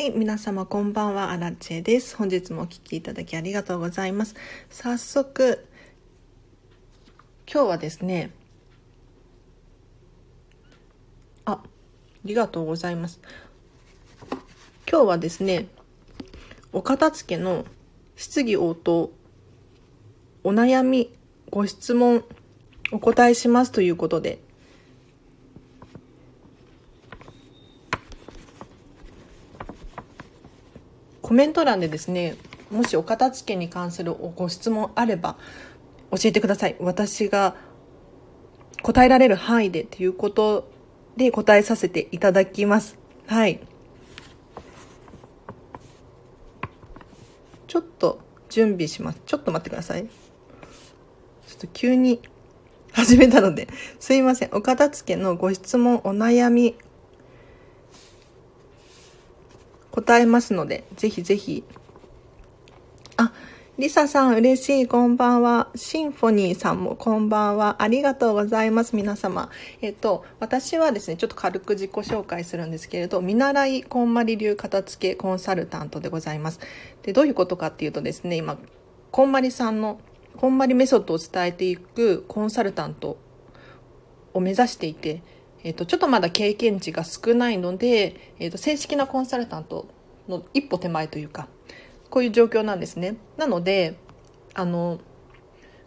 [0.00, 2.16] はい、皆様こんばんは、アラチェです。
[2.16, 4.34] 本日もお聴きいただきありがとうございます。
[4.70, 5.66] 早速、
[7.46, 8.30] 今日はですね、
[11.44, 11.62] あ、あ
[12.24, 13.20] りがとうございます。
[14.90, 15.66] 今日はですね、
[16.72, 17.66] お片付けの
[18.16, 19.12] 質疑応答、
[20.44, 21.12] お悩み、
[21.50, 22.24] ご質問、
[22.90, 24.38] お答えしますということで、
[31.30, 32.34] コメント欄でですね、
[32.72, 35.36] もしお片付けに関するご質問あれば
[36.10, 36.74] 教えてください。
[36.80, 37.54] 私が
[38.82, 40.68] 答えられる範囲でということ
[41.16, 42.98] で答えさせていただきます。
[43.28, 43.60] はい。
[47.68, 49.20] ちょっと準備します。
[49.24, 50.06] ちょっと待ってください。
[50.06, 50.08] ちょ
[51.58, 52.20] っと急に
[52.90, 53.68] 始めたので、
[54.00, 54.48] すいません。
[54.52, 56.74] お片付けのご質問、お悩み、
[59.90, 61.64] 答えますので、ぜひぜひ。
[63.16, 63.32] あ、
[63.80, 65.68] リサさん嬉しい、こんばんは。
[65.74, 67.82] シンフォニーさんもこんばんは。
[67.82, 69.48] ありがとうございます、皆様。
[69.80, 76.60] えっと、私はですね、ちょっと軽く自己紹介するんですけれど、見習いこんまり流片付けコンサルタントでございます。
[77.02, 78.58] で、どういうことかっていうとですね、今、
[79.10, 79.98] こんまりさんの、
[80.36, 83.16] こんまりメソッドを伝えていくコンサルタント
[84.34, 85.22] を目指していて、
[85.64, 89.88] えっ、と、ちょっとまだ経験値が少ないので、えっ、と、正式なコンサルタント
[90.28, 91.48] の一歩手前というか、
[92.08, 93.16] こういう状況なんですね。
[93.36, 93.96] なので、
[94.54, 95.00] あの、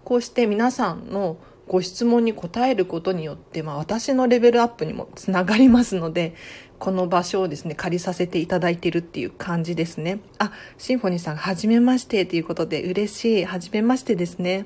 [0.03, 6.35] こうして皆さんのご質問に答えることによって、まあ私のレベルアップにもつながりますので、
[6.79, 10.19] この場所をですね、借りさせていただいてるっていう感じですね。
[10.37, 13.45] あ、シンフォニーさん、はじめましてということで嬉しい。
[13.45, 14.65] はじめましてですね。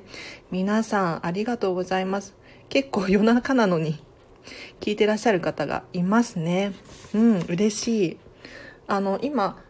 [0.49, 2.35] 皆さん、ありがとうございます。
[2.69, 4.03] 結構夜中なのに
[4.79, 6.73] 聞いてらっしゃる方がいますね。
[7.13, 8.17] うん、嬉しい。
[8.87, 9.63] あの、今、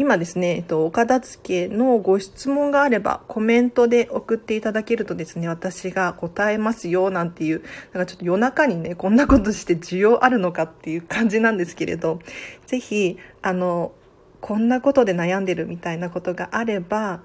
[0.00, 7.62] 今ですね、えっと、お片付けのご質問があればコメントで送っていただけるとですね、私が答えますよなんていう、
[7.92, 12.18] なんかちょっと夜中にね、こんなことして需要あるのかっていう感じなんですけれど、
[12.66, 13.92] ぜひ、あの、
[14.40, 17.20] こんなことで悩んでるみたいなことがあれば、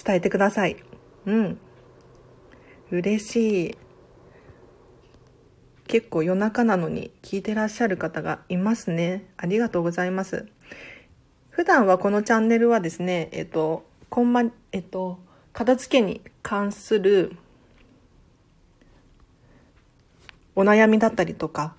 [0.00, 0.76] 伝えてください。
[1.26, 1.58] うん。
[2.94, 3.78] 嬉しい。
[5.86, 9.26] 結構夜中なのに聞いてらっしゃる方がいますね。
[9.36, 10.46] ありがとうございます。
[11.50, 15.18] 普段はこのチャンネルはですね、えっと、こんま、えっと、
[15.52, 17.36] 片付けに関する
[20.56, 21.74] お悩みだったりとか、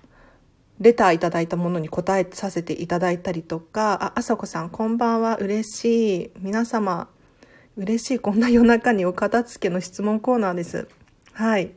[0.80, 6.30] レターいただいたものに答えさせていただいたりとか、あ、あさこさん、こんばんは、嬉しい。
[6.38, 7.08] 皆様、
[7.76, 8.18] 嬉しい。
[8.18, 10.88] こんな夜中にお片付けの質問コーナーです。
[11.36, 11.72] はい。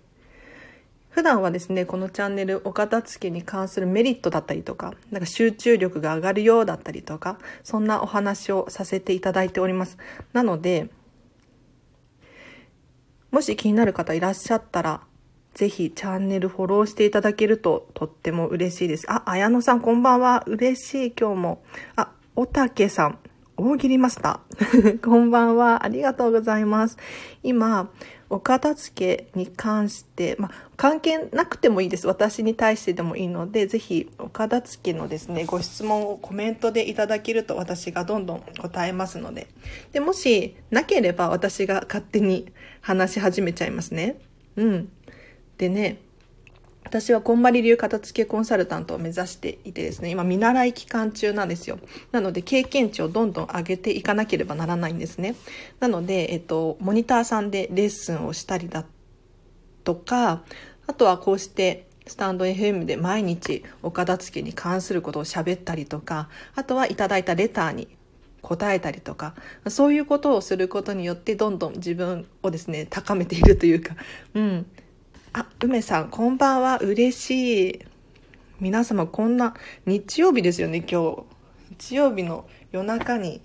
[1.09, 9.97] 普段はですね、このチャンネル、お片付けに関するメリットだったりとか、なんか集中力が上がるようだったりとか、そんなお話をさせていただいております。
[10.31, 10.87] なので、
[13.31, 15.01] もし気になる方いらっしゃったら、
[15.55, 19.11] ぜひチャンネルフォローしていただけるととっても嬉しいです。
[19.11, 20.41] あ、綾野さんこんばんは。
[20.47, 21.63] 嬉しい今日も。
[21.97, 23.19] あ、おたけさん。
[23.57, 25.01] 大喜利マスター。
[25.03, 25.83] こんばんは。
[25.83, 26.95] ありがとうございます。
[27.43, 27.91] 今、
[28.29, 32.07] お片付けに関して、まあ、関係なくてもいいです。
[32.07, 39.47] 私に対してでもいいので、ぜひ、お片付けのですね、ご質問をコメントでいただけると私がどんどん答えますので。
[39.93, 42.51] で、もし、なければ私が勝手に
[42.81, 44.19] 話し始めちゃいますね。
[44.55, 44.89] うん。
[45.57, 45.97] でね、
[46.89, 51.77] 私はこんまり流片付けコンサルタントを目指していてですね、今見習い期間中なんですよ。
[52.11, 55.35] なので経験値をどんどん上げていかなければならないんですね。
[55.79, 58.85] なので、えっと、モニターさんでレッスンをしたりだ
[59.83, 60.41] とか、
[60.87, 67.87] あとはこうしてスタンド FM で毎日お片付けに関することを喋ったりとか、あとはいただいたレターに
[68.41, 69.35] 答えたりとか、
[69.67, 73.95] そういうことをすることによってどんどん自分をですね、高めているというか、
[74.33, 74.65] うん、
[75.39, 76.79] あ、梅さん、こんばんは。
[76.79, 77.79] 嬉しい。
[78.59, 79.53] 皆様、こんな、
[79.85, 81.23] 日曜日ですよね、今日。
[81.69, 83.39] 日曜日の夜中に、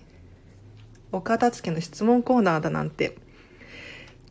[1.13, 3.15] お片付けの質問コーナーだなんて、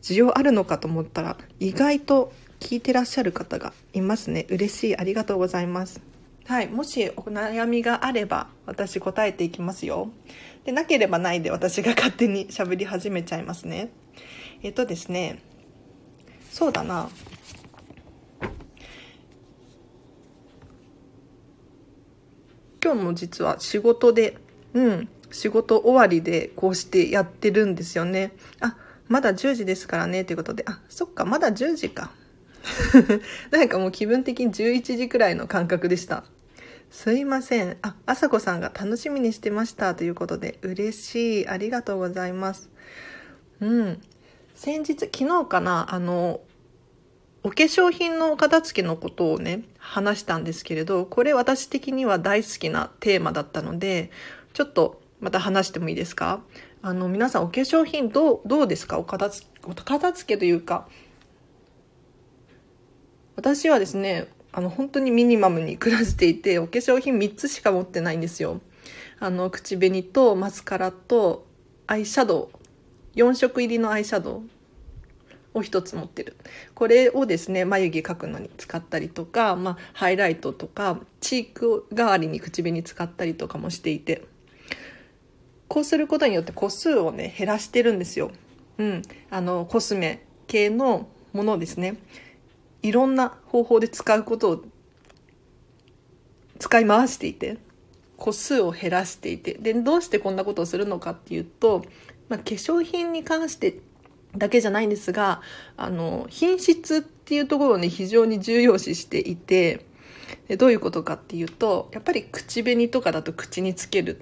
[0.03, 4.45] 需要あるのかと思ったら、意外と聞いてらっしゃる方がいますね。
[4.49, 4.97] 嬉しい。
[4.97, 6.01] ありがとうございます。
[6.45, 6.67] はい。
[6.67, 10.11] もしお悩みがあれば、私答えていきますよ。
[10.65, 13.89] で、なければないで私が勝手に喋り始めちゃいますね。
[14.61, 15.39] えっとですね、
[16.51, 17.09] そうだな。
[22.85, 24.37] 今日も実は仕事で、
[24.75, 28.33] うん、仕事終わりでこうしてやってるんですよね。
[28.59, 28.77] あ、
[29.07, 30.63] まだ10時ですからね、ということで。
[30.67, 32.11] あ、そっか、まだ10時か。
[33.49, 36.25] なんかもう気分的に11時くらいの感覚でした。
[36.91, 37.75] すいません。
[37.81, 41.47] あ、あさこさんが楽しみにしてましたということで、嬉しい。
[41.47, 42.69] ありがとうございます。
[43.61, 43.99] うん。
[44.53, 46.39] 先日、昨日かな、あの、
[47.45, 54.09] お化粧品のお片付けのことをね、話したんですけれど、これ私的には大好きなテーマだったので、
[54.53, 56.41] ちょっとまた話してもいいですか？
[56.81, 58.97] あの、皆さんお化粧品どう、どうですか？
[58.97, 60.87] お片付け、お片付けというか、
[63.35, 68.59] 私はですね、あの、本当にミニマムに暮らしていて、お化粧品3つしか持ってないんですよ。
[69.19, 71.45] あの、口紅とマスカラと
[71.85, 72.49] アイシャド
[73.15, 74.41] ウ、4色入りのアイシャドウ。
[75.55, 76.35] を1つ持ってる。
[76.75, 84.25] これをですね、眉毛描くのに使ったりとか、まあ、ハイライトとか、チーク代わりに口紅使ったりとかもしていて、
[85.67, 88.31] こうすることによって個数をね、減らしてるんですよ。
[88.77, 89.01] うん。
[89.31, 91.97] あの、コスメ系のものですね。
[92.83, 94.63] いろんな方法で使うことを
[96.59, 97.57] 使い回していて、
[98.17, 101.83] 個数を減らしていて、で、どうしてこんなことをするのかっていうと、
[102.29, 103.79] まあ、化粧品に関して
[104.37, 105.41] だけじゃないんですが、
[105.77, 109.85] あの、品質っていうところをね、非常に重要視していて、
[110.47, 114.21] でどういうことかっていうと、やっぱり口紅とかだと口につける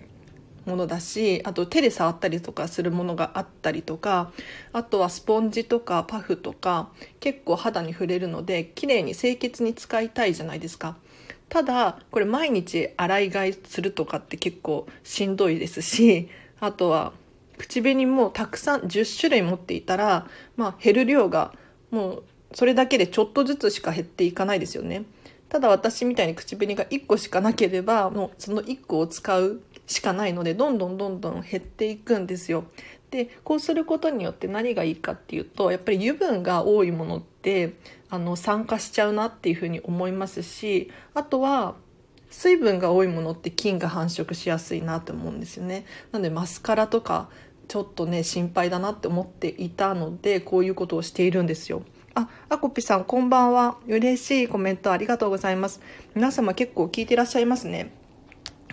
[0.66, 4.32] ものだしあと手で触ったりとかするものがあったりとか
[4.72, 6.90] あとはスポンジとかパフとか
[7.20, 10.96] 結構肌に触れるので綺麗に清潔に使いたいじゃないですか。
[11.50, 16.30] ただこれ毎日洗い替えするとかって結構しんどいですし
[16.60, 17.14] あとは
[17.58, 21.54] 口紅もたくさん10種類持っていたら、まあ、減る量が
[21.92, 22.24] もう
[22.54, 25.06] それだけでちょっとずつしか減っていかないですよね
[25.50, 32.64] ただ私みたいに口紅が1個しかなければもうその1個を使うしかないのでどんどんどんどん減っていくんですよ。
[33.12, 37.74] でこうすることによって何がいいかっていうとやっぱり油分が多いものって
[38.10, 41.76] あの酸化しちゃうなっていうふうに思いますしあとは
[42.34, 45.86] 水分が多いものって菌が繁殖しやすいなと思うんですよね。
[46.12, 47.30] なのでマスカラとか
[47.68, 51.84] ちょっとね心配だなって思っていたのでこういうことをしているんですよ。
[52.16, 53.78] あ、あこぴさんこんばんは。
[53.88, 55.80] 嬉しいコメントありがとうございます。
[56.16, 57.92] 皆様結構聞いてらっしゃいますね。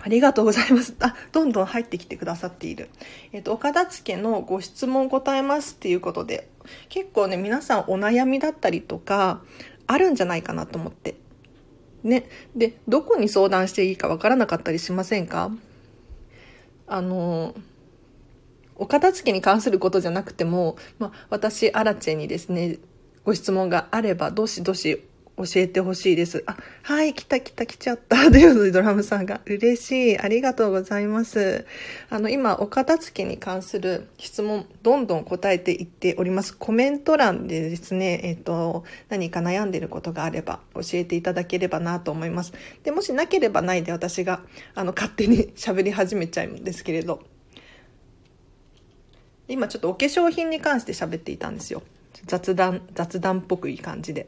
[0.03, 0.95] ありがとうございます。
[0.99, 2.89] あ、どんどん入ってきてくださっている。
[3.31, 6.49] えっ、と、岡田付のご質問答えますっていうことで、
[6.89, 9.41] 結構ね、皆さんお悩みだったりとか、
[9.85, 11.15] あるんじゃないかなと思って。
[12.03, 12.29] ね。
[12.55, 15.51] で、どこに相談していいかわからなかったりしませんか？
[16.87, 17.55] あの、
[18.75, 22.79] お片付けに関することじゃなくても、まあ、私、アラチェにですね、
[23.23, 25.03] ご質問があれば、どしどし
[25.37, 26.43] 教えてほしいです。
[26.45, 28.29] あ、はい、来た来た来ちゃった。
[28.31, 30.19] ということでドラムさんが嬉しい。
[30.19, 31.65] ありがとうございます。
[32.09, 36.55] あの、今、お片付けに関する質問、どんどん答えていっております。
[36.55, 42.53] コメント欄でですね、えっ、と、何か悩んでることがあれば教えていただければなと思います。
[42.83, 44.43] で、もしなければないで私が、
[44.75, 47.23] あの、勝手に 喋り始めちゃうんですけれど、
[49.47, 51.83] 今ちょっとお化粧品に関して喋っていたんですよ。
[52.25, 54.27] 雑談、雑談っぽくいい感じで。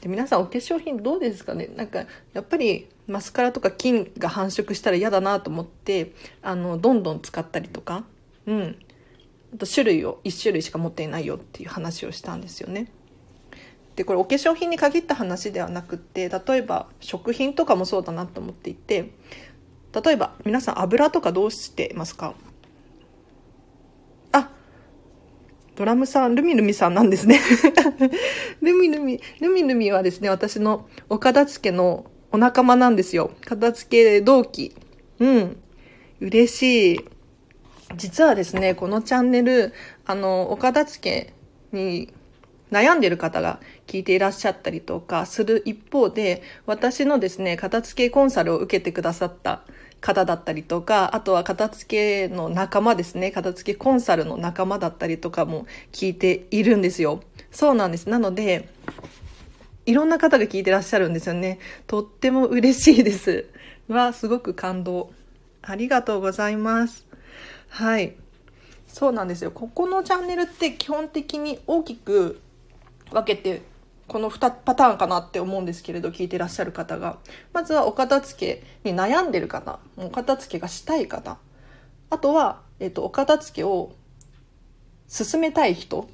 [0.00, 1.68] で皆さんお化粧品どうですかね？
[1.76, 6.12] なんかやっぱりマスカラとか菌が繁殖したら嫌だなと思って
[6.42, 8.04] あのどんどん使ったりとか
[8.46, 8.78] うん。
[9.54, 12.92] あと種類を1種類しか持っていないよっていう話をしたんですよね。
[13.96, 19.10] でこれお化粧品に限った話ではなくって例えば食品とかもそうだなと思っていて
[20.04, 22.34] 例えば皆さん油とかどうしてますか？
[25.78, 27.40] ドラムさん、ルミルミさんなんですね
[28.60, 33.30] ルミルミ、ルミルミはですね、私のお片付けのお仲間なんですよ。
[33.44, 34.74] 片付け同期。
[35.20, 35.56] うん。
[36.18, 37.00] 嬉しい。
[37.96, 39.72] 実はですね、このチャンネル、
[40.04, 41.32] あの、お片付
[41.70, 42.12] けに
[42.72, 49.62] 悩んでる方が聞いていらっしゃったりとかする一方で、私のですね、片付けコンサルを受けてくださった
[50.00, 57.20] 方だったりとか、あとは片付けの仲間ですね、片付けコンサルの仲間だったりとかも聞いているんですよ。
[57.50, 58.08] そうなんです。
[58.08, 58.68] なので、
[59.86, 61.58] いろんな方が聞いてらっしゃるんですよね。
[61.86, 63.46] とっても嬉しいです。
[63.88, 65.10] は、すごく感動。
[65.62, 67.06] ありがとうございます。
[67.68, 68.14] はい。
[68.86, 69.50] そうなんですよ。
[69.50, 72.40] ここのチャンネルって基本的に大きく
[73.10, 73.62] 分けて
[74.08, 77.18] この2パターンかなって思うんですけれど聞いてらっしゃる方が。
[77.52, 79.78] まずはお片付けに悩んでる方。
[79.96, 81.36] お片付けがしたい方。
[82.10, 83.92] あとは、えっと、お片付けを
[85.06, 86.08] 進めたい人。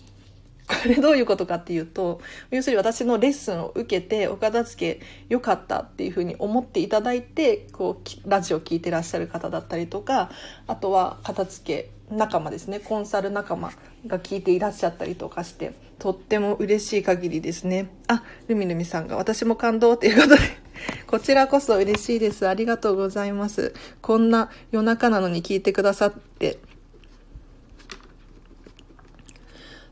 [0.67, 10.31] これどういうことかっていうと要するに私のレッスンを受けてお片付け良かったっていうふうに思っていただいてこうラジオ聴いてらっしゃる方だったりとか
[10.67, 12.81] あとは片付け仲間ですね。
[12.81, 13.73] コンサル仲間。
[14.07, 17.89] が聞いていらっしゃったりとかしてとっても嬉しい限りですね。
[18.09, 20.41] あルミルミさんが私も感動ということで
[21.07, 22.47] こちらこそ嬉しいです。
[22.47, 23.75] ありがとうございます。
[24.01, 26.59] こんな夜中なのに聞いてくださって。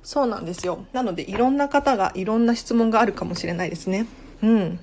[0.03, 0.85] そうなんですよ。
[0.93, 4.07] なのでいろんな方がいろんな質問があるかもしれないですね。
[4.43, 4.81] うん。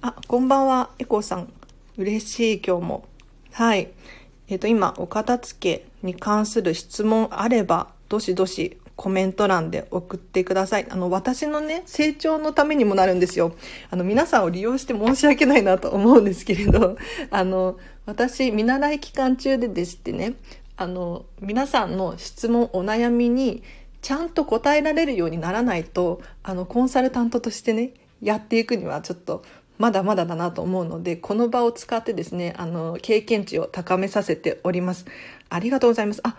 [0.00, 0.90] あこんばんは。
[0.98, 1.52] エコーさん。
[1.98, 3.04] 嬉しい今日も。
[3.52, 3.90] はい。
[4.48, 10.86] えっ、ー、と、今、お片付けに関する質問あれば、どしどしコメント欄で送ってください。
[10.90, 13.54] あの、私のね、成長のためにもなるんですよ。
[13.90, 16.96] あの、皆さんを利用して申し訳ないなと思うんですけれど、
[17.30, 20.34] あの、私、見習い期間中ででしてね、
[20.76, 23.62] あの、皆さんの質問、お悩みに、
[24.02, 29.42] ちゃんと答えられるようにならないと、あの、コンサルタントとしてね、やっていくにはちょっと
[29.82, 35.06] まだまだだなと思うので、この場を使ってですね、あの、経験値を高めさせております。
[35.48, 36.20] ありがとうございます。
[36.22, 36.36] あ、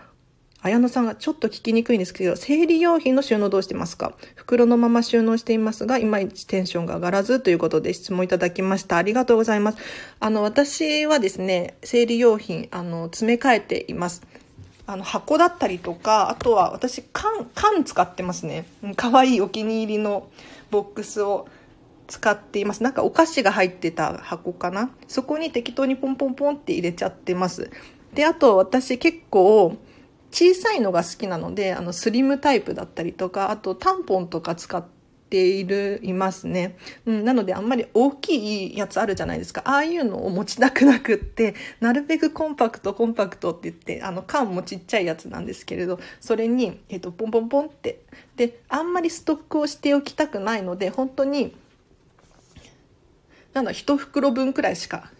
[0.62, 4.14] 綾野さんがちょっと聞きにくいんですけど、生理用品の収納どうしてますか？
[4.34, 8.96] 袋のまま収納していますが、いまいちテンションが上がらずということで質問いただきました。
[8.96, 9.78] ありがとうございます。
[10.20, 14.22] あの、私はですね、生理用品、あの、詰め替えています。
[14.86, 18.64] あの、箱だったりとか、あとは私、缶、缶使ってますね。
[18.96, 20.30] かわいいお気に入りの
[20.70, 21.46] ボックスを
[22.06, 22.82] 使っています。
[22.82, 24.90] なんかお菓子が入ってた箱かな？
[25.08, 27.70] そこに適当にポンポンポンって入れちゃってます。
[28.14, 29.76] で、あと私結構
[30.30, 34.84] 小さいのが好きなので、あのスリムタイプだったりとか、あとタンポンとか使っ
[35.30, 36.76] ている、いますね。
[37.06, 39.62] うん、なのであんまり大きいやつあるじゃないですか。
[39.64, 48.00] ああいうのを持ちたくなくって、なるべくコンパクト、コンパクトって言って、あの缶もちっちゃいやつなんですけれど、それに、えっ、と、ポンポンポンって。
[48.36, 51.56] で、あんまりストックをしておきたくないので、本当に
[53.54, 55.10] なんだ、一袋分くらいしか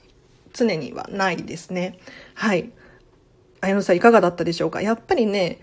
[0.53, 1.99] 常にはないですね。
[2.35, 2.71] はい。
[3.61, 4.83] 綾野さんいかがだったでしょうか？
[4.83, 5.61] やっぱりね、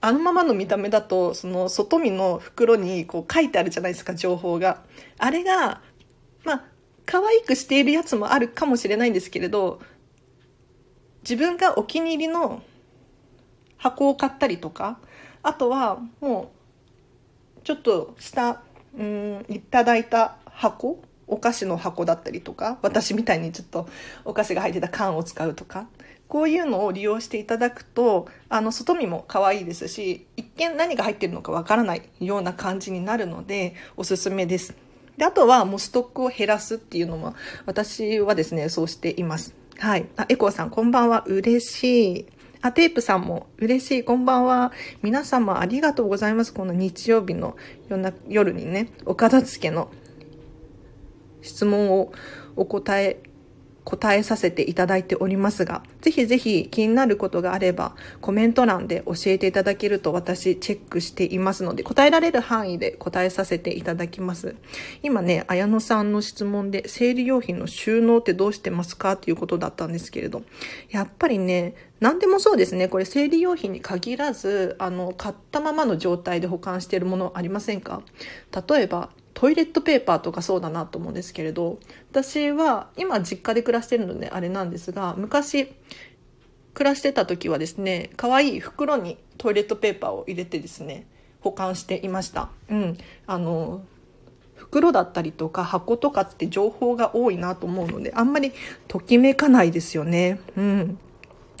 [0.00, 4.82] あのままの見た目だと、その外見の袋にこう書いてあるじゃないですか、情報が。
[5.18, 5.80] あれが、
[6.44, 6.64] まあ、
[7.06, 9.80] 可愛くしているやつもあるかもしれないんですけれど、
[11.22, 12.62] 自分がお気に入りの
[13.76, 14.98] 箱を買ったりとか、
[15.42, 16.52] あとはも
[17.58, 18.62] う、ちょっとした、
[18.98, 23.88] うん、いただいた箱お菓子の箱だったりとか私みたいにちょっと
[24.24, 25.86] お菓子が入ってた缶を使うとか
[26.28, 34.74] こういうのを利用していただくとあの外見も可愛いですし一見何が入ってるのかわからないような感じになるのでおすすめです。
[35.16, 37.34] であとはもうストックを減らすっていうのも
[37.66, 39.54] 私はですねそうしています。
[39.78, 40.06] はい。
[40.16, 41.22] あ、エコーさんこんばんは。
[41.26, 42.26] 嬉しい。
[42.62, 44.04] あ、テープさんも嬉しい。
[44.04, 44.72] こんばんは。
[45.02, 46.54] 皆様ありがとうございます。
[46.54, 47.56] この日曜日の
[48.28, 49.90] 夜にね、お片付けの
[51.44, 52.12] 質問を
[52.56, 53.22] お答え、
[53.84, 64.56] 答えさせていただいておりますが、ぜひぜひ気になることがあれば、コメント欄で教えていただけると私チェックしていますので、答えられる範囲で答えさせていただきます。
[65.02, 69.12] 今ね、綾野さんの質問で、生理用品の収納ってどうしてますか？
[69.12, 70.44] っていうことだったんですけれど、
[70.88, 72.88] やっぱりね、何でもそうですね。
[72.88, 78.00] これ生理用品に限らず、あの、買ったままの状態で保管しているものありませんか？
[78.66, 81.78] 例えば、トイレットペーパーとかそうだなと思うんですけれど
[82.10, 85.72] 私は今実家で暮らしてるのであれなんですが昔
[86.72, 91.06] 暮らしてた時はですね可愛い袋にトイレットペーパーを入れてですね
[91.40, 93.82] 保管していましたうんあの
[94.54, 98.52] 袋だったりとか箱とかって情報が多いなと思うのであんまり
[98.88, 100.98] ときめかないですよねうん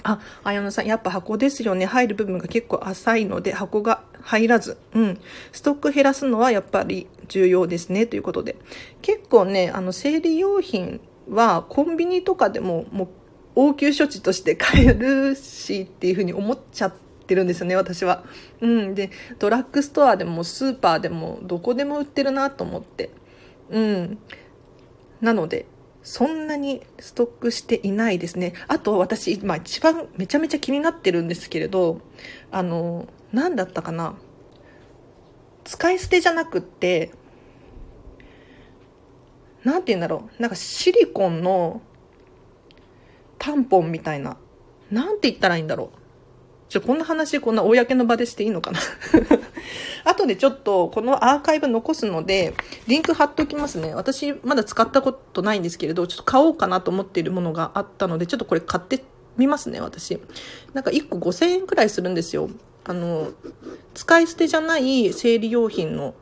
[0.04, 1.86] あ、綾野さん、やっぱ箱ですよね。
[1.86, 4.76] 入る部分が結構浅いので、箱が入らず。
[4.94, 5.20] うん。
[5.50, 8.06] ストック減らすのはやっぱり重要ですね。
[8.06, 8.56] ということで。
[9.02, 13.08] 結構ね、あの、生理用品はコンビニとかでも、もう、
[13.56, 16.94] 応急処置として買えるしっていうふうに思っちゃっ
[17.26, 18.24] てるんですよね、私は。
[18.60, 18.94] うん。
[18.94, 23.10] で、ドラッグストアでもスーパーでもどこでも売ってるなと思って。
[23.70, 24.18] うん。
[25.20, 25.66] なので、
[26.02, 28.52] そんなにストックしていないですね。
[28.68, 32.00] あと私、今一番めちゃめちゃ気になってるんですけれど、
[32.50, 34.16] あの、何だったかな。
[35.64, 37.12] 使い捨てじゃなくって、
[39.64, 40.42] なんて言うんだろう。
[40.42, 41.80] なんかシリコンの
[43.38, 44.36] タンポンみたいな。
[44.90, 45.98] なんて言ったらいいんだろう。
[46.68, 48.80] ちょ、こんな話、こんな公の場でしていいのかな
[50.04, 52.54] 後でちょっと、このアーカイブ残すので、
[52.86, 53.94] リンク貼っておきますね。
[53.94, 59.04] 私、まだ使ったことないんですけれど、ちょっと買おうかなと思っているものがあったので、ちょっとこれ買って
[59.36, 60.18] みますね、私。
[60.72, 62.50] なんか1個5000円くらいするんですよ。
[62.84, 63.32] あの、
[63.94, 66.14] 使い捨てじゃない生理用品の、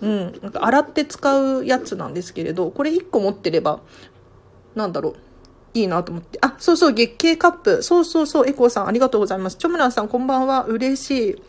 [0.00, 3.80] うん、なんか洗って使うやつなんですけれど、これ1個持ってれば、
[4.74, 5.16] なんだろう、
[5.74, 6.38] いいなと思って。
[6.40, 7.82] あ、そうそう、月経カップ。
[7.82, 9.56] そうそうそう、エコーさんありがとうございます。
[9.56, 10.64] チョムランさんこんばんは。
[10.64, 11.42] 嬉しい。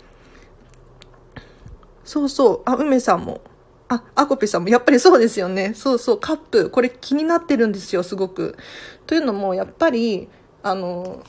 [2.04, 2.62] そうそう。
[2.66, 3.42] あ、梅さんも。
[3.90, 5.74] あ、アコピさんも、やっぱりそうですよね。
[5.74, 6.70] そうそう、カップ。
[6.70, 8.58] これ気になってるんですよ、すごく。
[9.06, 10.28] というのも、やっぱり、
[10.62, 11.24] あの、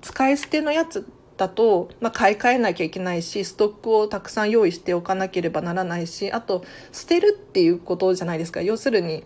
[0.00, 1.06] 使い捨てのやつ
[1.36, 8.62] だと、まあ、買い替えなきゃいけないし、ストックをたくさん用意しておかなければならないし、あと、捨てるっていうことじゃないですか。
[8.62, 9.24] 要するに、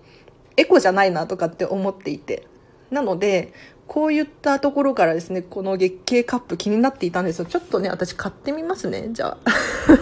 [0.57, 2.47] エコじゃないなとかって思っていて。
[2.91, 3.53] なので、
[3.87, 7.45] こういったところからですね、この月経カップ気になっていたんですよ。
[7.45, 9.53] ちょっとね、私買ってみますね、じゃあ。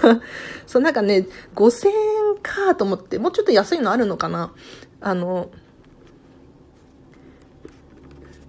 [0.67, 1.95] そう、なんかね、5000円
[2.43, 4.53] かと思って、もうちょっと安いのあるのかな
[5.01, 5.51] あの、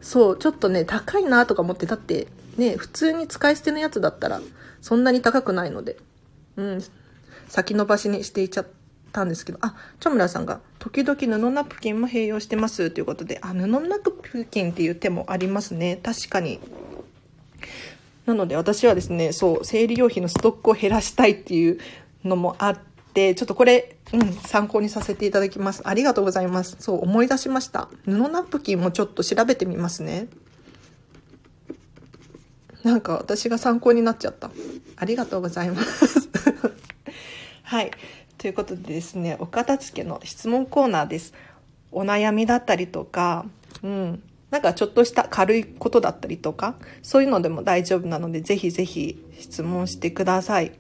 [0.02, 4.42] そう、ちょっとね、高いなとか思って、だって、ね、普通に使い捨てのやつだったら、
[4.82, 5.98] そんなに高くないので、
[6.56, 6.84] うん、
[7.48, 8.68] 先延ばしにしていちゃっ
[9.12, 16.00] たんですけど、あ、チョムラさんが、時々布ナプキンも併用してますということで、あ、布ナプキンっていう手もありますね。
[16.04, 16.60] 確かに。
[18.26, 21.80] なので私はですね、そう、生理用品のストックを減らしたいっていう
[22.26, 22.80] のもあっ
[23.14, 25.82] て、ちょっとこれ、うん、参考にさせていただきます。
[25.86, 26.76] ありがとうございます。
[26.80, 27.88] そう、思い出しました。
[28.06, 30.28] 布ナプキンもちょっと調べてみますね。
[32.88, 34.50] なんか私が参考になっちゃった。
[34.96, 36.30] ありがとうございます。
[37.64, 37.92] はい。
[38.38, 41.34] ということでですね、お片付けの質問コーナーです。
[41.92, 43.46] お悩みだったりとか、
[43.84, 50.72] うん、なんかちょっとした軽いことだったりとか、そういうのでも大丈夫なので、ぜひぜひ質問してください。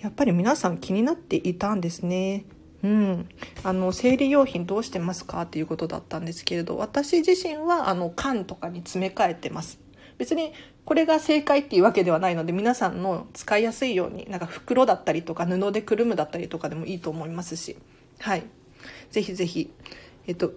[0.00, 2.44] やっぱり皆さん気になっていたんですね。
[2.84, 3.28] うん、
[3.64, 5.42] あの生理用品どうしてますか？
[5.42, 9.78] っていうことだったんですけれど私自身はあの缶とかに詰め替えてます
[10.20, 10.52] 別に
[10.84, 17.78] これが正解っていうわけではないので皆さんの使いやすいようになんか袋だったりとか布でくるむだったりとかでもいいと思いますし。
[18.18, 18.44] はい。
[19.10, 19.70] ぜひぜひ。
[20.26, 20.52] えっと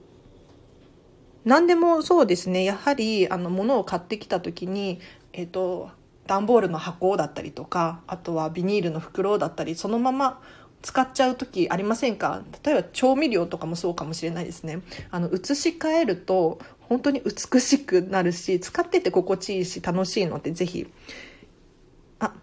[1.46, 2.66] 何でもそうですね。
[2.66, 5.00] やはりあの物を買ってきた時に
[5.32, 5.92] えっと
[6.28, 10.42] 段ボールの箱だったりとかあとはビニールの袋だったりそのまま
[10.82, 12.44] 使っちゃう時ありませんか？
[12.66, 14.82] 例えば調味料とかもそうかもしれないですね。
[15.12, 20.88] あの移し替えると本当に美しくなるし使ってて心地いいし楽しいのでぜひ
[22.20, 22.34] あ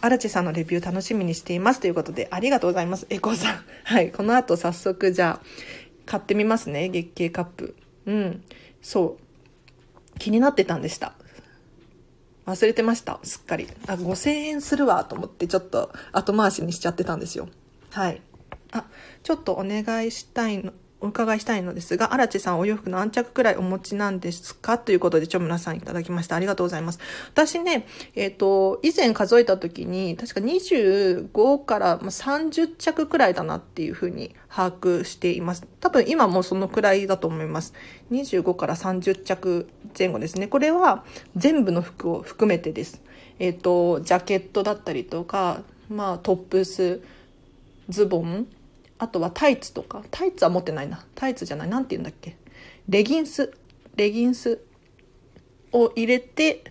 [0.00, 3.06] 荒地さんのレビュー楽しみにしていますということでありがとうございます。
[3.10, 3.64] エコさん。
[3.84, 5.46] はいこの後早速じゃあ
[6.06, 7.76] 買ってみますね月経カップ。
[8.06, 8.42] うん。
[8.80, 9.18] そ
[10.14, 10.18] う。
[10.18, 11.14] 気になってたんでした。
[12.46, 13.20] 忘れてました。
[13.22, 13.68] すっかり。
[13.86, 17.48] あ5000円するわと思ってちょっと後回しにしちゃってたんですよ。
[17.90, 18.20] はい。
[18.72, 18.86] あ
[19.22, 24.78] ちょっとお願いしたいのお伺いしたいのですが、荒地さんお洋服何着くらいお持ちなんですか？
[24.78, 26.36] ということで、ちょむらさんいただきました。
[26.36, 27.00] ありがとうございます。
[27.32, 35.66] 私ね、えっ、ー、と、以前数えた時に、確か25から30着くらいだなっていうふうに把握しています。
[35.80, 37.74] 多分今もそのくらいだと思います。
[38.12, 40.46] 25から30着前後ですね。
[40.46, 41.04] これは
[41.36, 43.02] 全部の服を含めてです。
[43.40, 47.00] えっ、ー、と、ジャケットだったりとか、まあトップス、
[47.88, 48.46] ズボン、
[49.02, 52.36] あとはタイツとかタイツは持ってないなタイツじゃない何て言うんだっけ
[52.88, 53.52] レギンス
[53.96, 54.62] レギンス
[55.72, 56.62] を入れて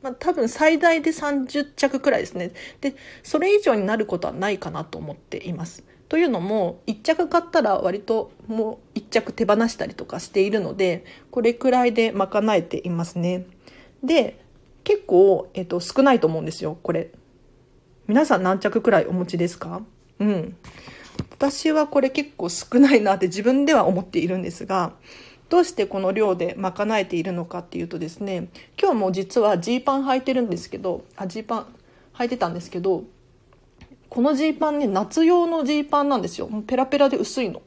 [0.00, 2.52] まあ、多分最大で30着くらいですね。
[2.80, 5.84] で、それ以上になることはないかなと思っています。
[6.08, 13.44] というのも、1着買ったら割ともう1着手放したりとかしているので、これくらいで賄えていますね。
[14.02, 14.40] で、
[14.84, 17.10] 結構、えっ、と、少ないと思うんですよ、これ。
[18.06, 19.82] 皆さん何着くらいお持ちですか？
[20.18, 20.56] うん。
[21.40, 24.92] 私はこれ結構少ないなって自分では思っているんですが、
[25.48, 31.66] どうしてこの量で賄えているのかっていうとですね、今日も実はジーパン履いてるんですけど、あ、ジーパン
[32.12, 33.04] 履いてたんですけど、
[34.10, 36.46] このジーパンね、夏用のジーパンなんですよ。
[36.46, 37.62] もうペラペラで薄いの。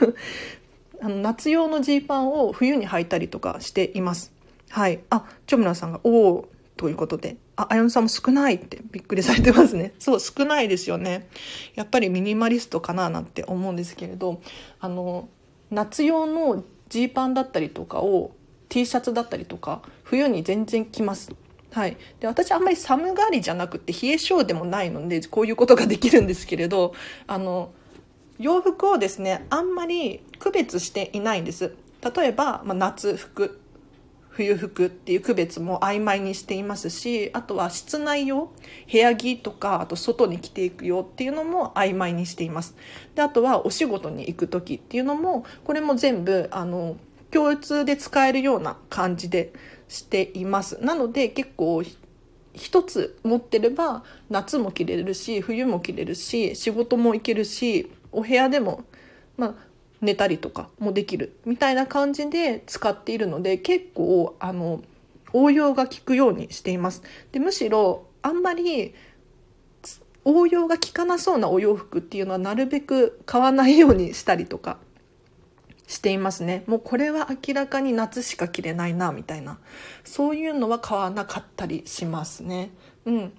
[1.02, 4.32] あの夏用のジーパンを冬に履いたりとかしています。
[4.70, 5.00] はい。
[5.10, 7.36] あ、チョムラさんが、おおということで。
[7.56, 9.92] あ、あやのさんも少ないってびっくりされてますね。
[10.00, 11.28] そう、少ないですよね。
[11.74, 14.40] やっぱりミニマリストかななんて思うんですけれど、
[14.80, 15.28] あの、
[15.70, 18.32] 夏用のジーパンだったりとかを
[18.68, 21.32] T シャツだったりとか冬に全然着ます。
[21.72, 26.94] はい、で私あんまり寒がりじゃなくて冷え性でもないのでこういうことができるんですけれど
[27.26, 27.72] あの
[28.38, 31.74] 洋服をですねあんまり区別していないんです
[32.16, 33.60] 例えば、まあ、夏服
[34.36, 38.52] 冬服っていう区別も曖昧にしていますしあとは室内用
[38.90, 42.74] 部屋着とかあと外に着ていくよっていうのも曖昧にしています。
[43.14, 46.96] であとはお仕事に行く時っていうのもこれも全部あの
[47.30, 49.52] 共通で使えるような感じで
[49.88, 50.78] しています。
[50.82, 51.82] なので結構
[52.52, 58.84] 一つ持ってれば夏も着れるし冬も着れるし仕事も行けるしお部屋でも
[59.36, 59.54] まあ
[60.04, 64.82] 寝たりとかもできるみたいな感じで使っているので結構あの
[65.32, 67.02] 応用が効くようにしています。
[67.32, 68.94] でむしろあんまり
[70.24, 74.78] 応用が効かなそうなお洋服っていうのはなるべく買わないようにしたりとか
[75.86, 76.64] していますね。
[76.66, 79.58] もうこれは明らかに夏しか着れないなみたいな。
[80.02, 82.70] そういうのは買わなかったりしますね。
[83.04, 83.32] うん。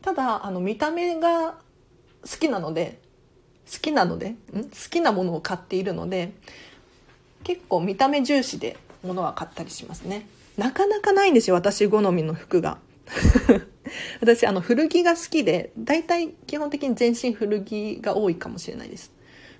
[0.00, 1.58] ただあの見た目が
[2.22, 3.00] 好きなので
[3.70, 4.36] 好きなのでん？
[4.64, 6.32] 好きなものを買っているので
[7.44, 10.26] 結構見た目重視で物は買ったりしますね。
[10.56, 12.78] なかなかないんですよ私好みの服が。
[14.20, 19.12] 私あの古着が好きで大体基本的に全身古着が多いかもしれないです。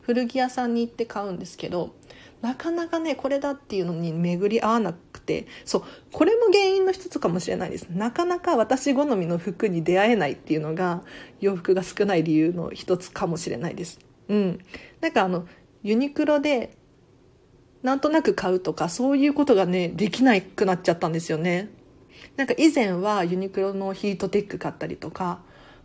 [0.02, 1.94] 古着屋さんに行って買うんですけど
[2.40, 7.88] なかなかねこれだっていうのに巡り合わなくてそうこれも原因の一つかもしれないです。
[7.90, 11.02] なかなか私好みの服に出会えないっていうのが
[11.40, 13.98] 洋服が少ない理由の一つかもしれないです。
[14.28, 14.58] うん。
[15.00, 15.46] なんかあの
[15.82, 16.76] ユニクロで
[17.82, 21.70] なんとなく買うとかそういうことがねできなくなっちゃったんですよね。
[22.36, 25.40] なんか以前はユニクロのヒートテック買ったりとか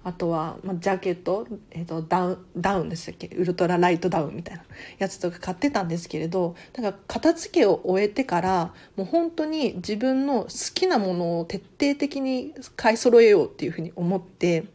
[0.06, 3.28] あとは、まあ、ジャケット、えーと、ダウンダウンでしたっけ？
[3.28, 4.64] ウルトラライトダウンみたいな
[4.98, 14.66] やつとか買ってたんですけれどなんか片付けを終えてからもう本当に自分の好きなものを徹底的に買い揃えようっていうふうに思って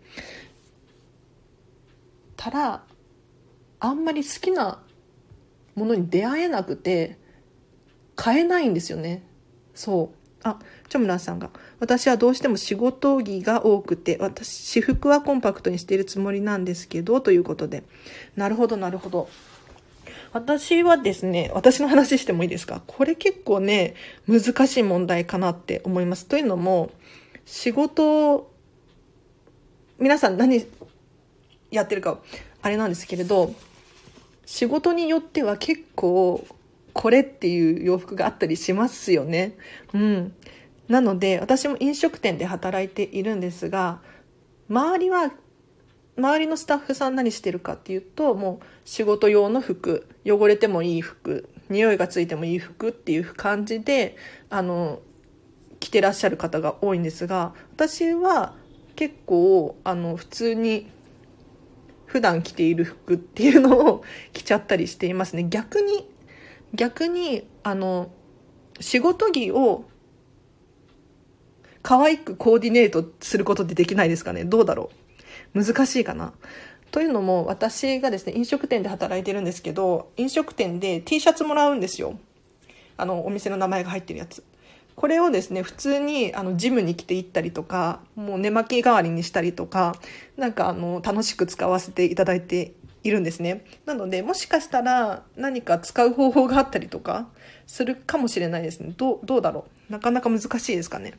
[2.36, 2.84] たら
[3.80, 4.80] あんまり好きな
[5.74, 7.18] ものに出会えなくて
[8.16, 9.22] 買えないんですよね。
[9.74, 10.17] そう。
[10.48, 10.58] あ
[10.88, 11.50] チョムランさんが。
[11.80, 17.82] 私はどうしても仕事着が多くて私私服はコンパクトにしているつもりなんですけどということで。
[18.36, 19.28] なるほどなるほど。
[20.32, 22.82] 私はですね私の話してもいいですか？
[22.86, 23.94] これ結構ね
[24.26, 26.26] 難しい問題かなって思います。
[26.26, 26.90] というのも
[27.46, 28.50] 仕事
[29.98, 30.66] 皆さん何
[31.70, 32.18] やってるか
[32.60, 33.54] あれなんですけれど
[34.44, 36.46] 仕事によっては結構
[36.92, 39.56] これっていう洋服があったりしますよね。
[39.94, 40.34] うん。
[40.88, 44.00] なので、私も飲食店で働いているんですが、
[44.68, 45.32] 周りは、
[46.16, 54.16] 周りのスタッフさん何してるかっていうと、もう仕事用の服、汚れてもいい服、匂いがついてもいい服っていう感じで、
[54.50, 55.00] あの、
[55.80, 58.54] 着てらっしゃる方が多いんですが、私は
[58.96, 60.90] 結構、あの、普通に
[62.08, 65.46] 普段着ている服っていうのを 着ちゃったりしていますね。
[65.48, 66.08] 逆に
[66.74, 68.10] 逆にあの
[68.80, 69.84] 仕事着を
[71.88, 74.44] 可愛くコーディネートすることってできないですかね？
[74.44, 74.90] どうだろ
[75.54, 75.64] う？
[75.64, 76.34] 難しいかな？
[76.90, 82.18] というのも私がですね飲食店で働いてるんですけど飲食店で T シャツもらうんですよ
[82.98, 84.44] あのお店の名前が入ってるやつ
[84.96, 89.96] これをですね普通にあのジムに来て行ったりとかもう寝巻き代わりにしたりとか
[90.36, 93.64] なんかあの楽しく使わせていただいているんですね。
[93.86, 97.28] なので、もしかしたら何か使う方法があったりとか
[97.66, 98.92] するかもしれないですね。
[98.98, 99.92] どうだろう？
[99.92, 101.14] なかなか難しいですかね？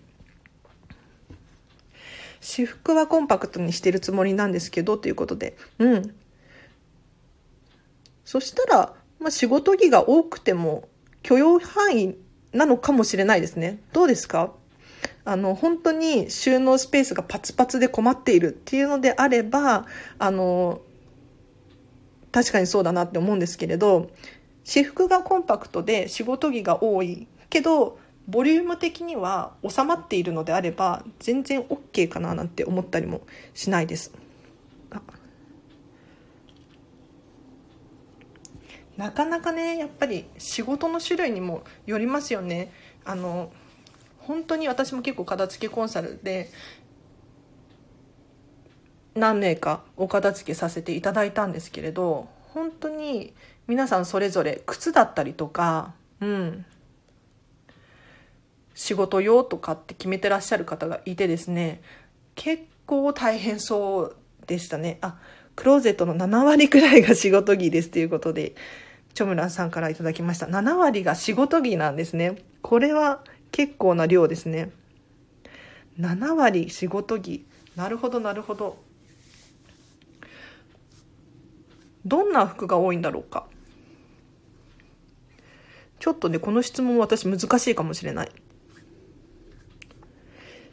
[2.41, 5.57] 私服はコンパクトにしてるつもりなんですけど、ということで。
[5.77, 6.15] うん。
[8.25, 10.87] そしたら、まあ、仕事着が多くても
[11.23, 12.15] 許容範囲
[12.53, 13.79] なのかもしれないですね。
[13.93, 14.53] どうですか？
[15.25, 19.85] あの、本当に収納スペースがパツパツで困っているっていうのであれば、
[20.17, 20.81] あの、
[22.31, 24.11] 確かにそうだなって思うんですけれど
[24.63, 27.97] 私服がコンパクトで仕事着が多いけど
[28.29, 33.21] ボリューム的には収まっているのであれば全然 OK かななんて思ったりも
[33.55, 34.13] しないです。
[38.97, 42.71] なかなかねやっぱり仕事の種類にもよりますよね。
[43.05, 43.51] あの
[44.19, 46.51] 本当に私も結構片付けコンサルで
[49.15, 53.33] 何名かお片付けさせていただいたんですけれど本当に
[53.67, 56.65] 皆さんそれぞれ靴だったりとか、うん、
[58.79, 61.81] 仕事用とかって決めてらっしゃる方がいてですね
[62.35, 64.15] 結構大変そう
[64.47, 64.99] でしたね。
[65.01, 65.17] あ
[65.57, 68.55] クローゼットの7割くらいが仕事着ですということで
[69.13, 70.45] チョムランさんから頂きました。
[70.45, 72.37] 7割が仕事着なんですね。
[72.61, 74.71] これは結構な量ですね。
[75.99, 77.45] 7割仕事着。
[77.75, 78.77] なるほどなるほど。
[82.05, 83.45] どんな服が多いんだろうか。
[85.99, 88.31] ちょっとねこの質問私難しいかもしれない。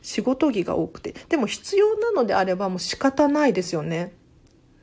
[0.06, 1.14] 仕事着が多くて。
[1.28, 4.12] でも必要なのであればもう仕方ないですよね。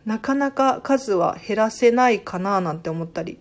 [0.05, 3.39] なかなか数は減らせないかななんて思ったり。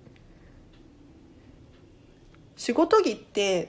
[2.57, 3.69] 仕事着って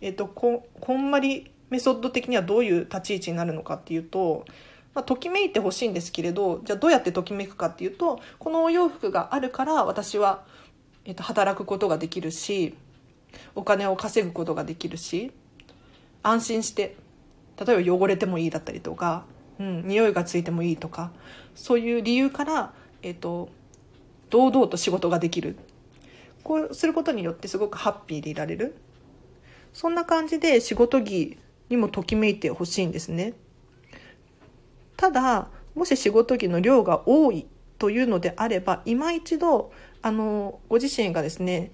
[0.00, 4.44] えっとここんまりメソッド的にはどういう立ち位置になるのかっていうと
[4.94, 10.44] まあ、ときめいてほしいんですけれどじゃあどうやってときめくかっていうとこのお洋服があるから私は
[11.04, 12.74] えっと、働くことができるし
[13.56, 15.32] お金を稼ぐことができるし
[16.22, 16.96] 安心して
[17.64, 19.24] 例えば汚れてもいいだったりとか、
[19.58, 21.12] うん、匂いがついてもいいとか
[21.54, 23.48] そういう理由から、えっと、
[24.30, 25.56] 堂々と仕事ができる。
[26.42, 28.74] こうすることによってすごくハッピーでいられる。
[29.72, 33.34] そんな感じで仕事着にもときめいてほしいんですね。
[34.96, 37.46] ただもし仕事着の量が多い
[37.78, 41.72] というのであれば今一度あのご自身がですね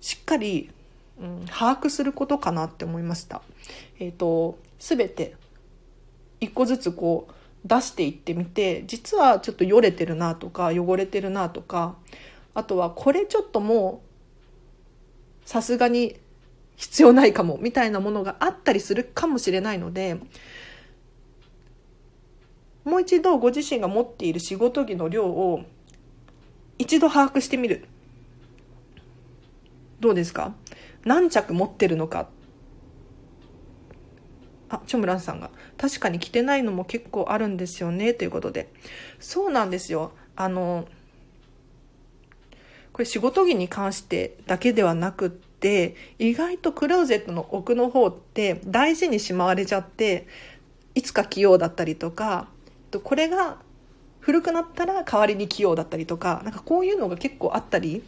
[0.00, 0.70] しっかり、
[1.20, 3.42] うん、把握することかなって思いました。
[3.98, 5.34] えっ、ー、と全て
[6.40, 7.34] 一個ずつこう
[7.68, 11.96] 出していってみて実はちょっとよれてるなとか汚れてるなとか
[12.54, 14.02] あとはこれちょっとも
[15.44, 16.16] うさすがに
[16.76, 20.18] 必要ないかもみたいなものがあったりするかもしれないので
[22.84, 25.62] もう一度ご自身が持っている仕事着の量を
[26.78, 27.84] 一度把握してみる。
[30.00, 30.54] どうですか？
[31.04, 32.28] 何着持ってるのか。
[34.68, 35.50] あ、チョムランさんが。
[35.76, 38.14] 確かに着てないのも結構あるんですよね。
[38.14, 38.72] ということで。
[39.18, 40.12] そうなんですよ。
[40.36, 40.86] あの、
[42.92, 50.26] これ仕事着に関してだけではなくって、意外とクローゼットの奥の方って大事にしまわれちゃって、
[50.94, 52.48] いつか着ようだったりとか、
[53.02, 53.58] これが
[54.20, 58.02] 古くなったら代わりに着ようだったりとか、なんかこういうのが結構あったり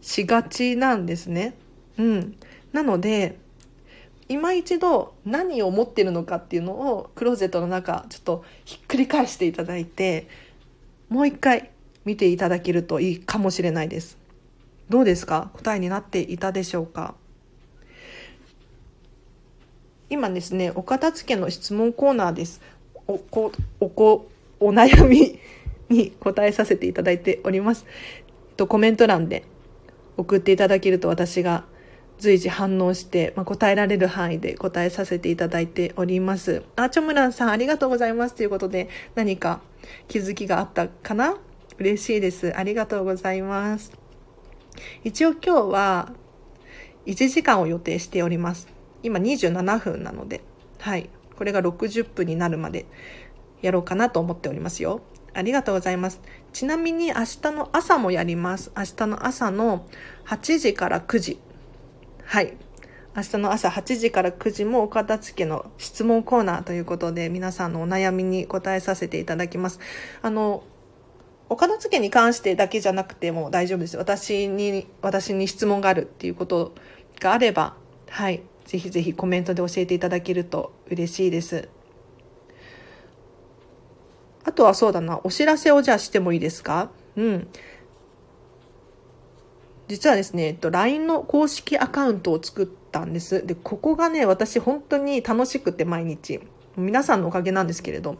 [0.00, 1.54] しがちなんですね。
[1.98, 2.36] うん。
[2.72, 3.36] なので、
[4.30, 10.28] 今一度何を持ってるのかっていうのをクローゼットの中ちょっとひっくり返していただいて
[11.08, 11.70] もう一回
[12.04, 14.18] 見ていただけるといいかもしれないです
[14.90, 15.50] どうですか？
[15.54, 17.14] 答えになっていたでしょうか？
[20.10, 22.60] 今ですねお片付けの質問コーナーです
[23.06, 24.28] おこおこ
[24.60, 25.38] お悩み
[25.88, 27.86] に答えさせていただいております。
[28.58, 29.44] とコメント欄で
[30.18, 31.64] 送っていただけると私が
[32.18, 36.62] 随時反応して、まあ、答えられる範囲で答えさせていただいております。
[36.76, 39.60] あ、チョムランさんありがとうございますということで何か
[40.08, 41.36] 気づきがあったかな？
[41.78, 42.56] 嬉しいです。
[42.56, 43.92] ありがとうございます。
[45.04, 46.12] 一応今日は
[47.06, 48.68] 1時間を予定しております。
[49.02, 50.42] 今27分なので、
[50.80, 51.08] はい。
[51.36, 52.86] これが60分になるまで
[53.62, 55.02] やろうかなと思っておりますよ。
[55.34, 56.20] ありがとうございます。
[56.52, 58.72] ちなみに明日の朝もやります。
[58.76, 59.86] 明日の朝の
[60.26, 61.38] 8時から9時。
[62.28, 62.58] はい。
[63.16, 69.80] 明日の朝8時から9時もお片付けの質問コーナーということで皆さんのお悩みに答えさせていただきます。
[70.20, 70.62] あの、
[71.48, 73.96] お片付けに関してだけじゃなくても大丈夫です。
[73.96, 76.74] 私に、私に質問があるっていうこと
[77.18, 77.76] があれば、
[78.10, 78.42] はい。
[78.66, 81.70] ぜひぜひコメントで教えていただけると嬉しいです。
[84.44, 86.90] あとはそうだな、お知らせをじゃあしてもいいですか？
[87.16, 87.48] うん。
[89.88, 93.46] 実はですね、えっと、LINE の公式アカウントを作ったんです。
[93.46, 96.40] で、ここがね、私本当に楽しくて毎日。
[96.76, 98.18] 皆さんのおかげなんですけれど、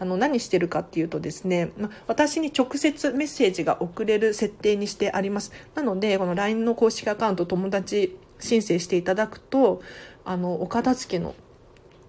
[0.00, 1.70] あの、何してるかっていうとですね、
[2.08, 5.52] 私に直接メッセージが送れる設定にしてあります。
[5.76, 9.80] なので、この LINE の公式アカウント友達申請していただくと、
[10.24, 11.34] あの、お片付けの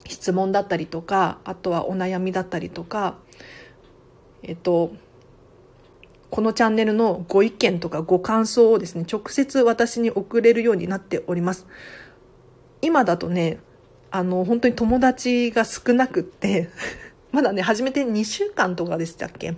[0.08, 3.18] 質問だったりとか、あとはお悩みだったりとか、
[4.42, 4.92] えっと、
[6.32, 11.68] このチャンネルのご意見とかご感想をですね、直接私に送れるようになっております。
[12.82, 13.60] 今だとね、
[14.12, 16.70] あの、本当に友達が少なくって
[17.32, 19.56] まだね、始めて2週間とかでしたっけ？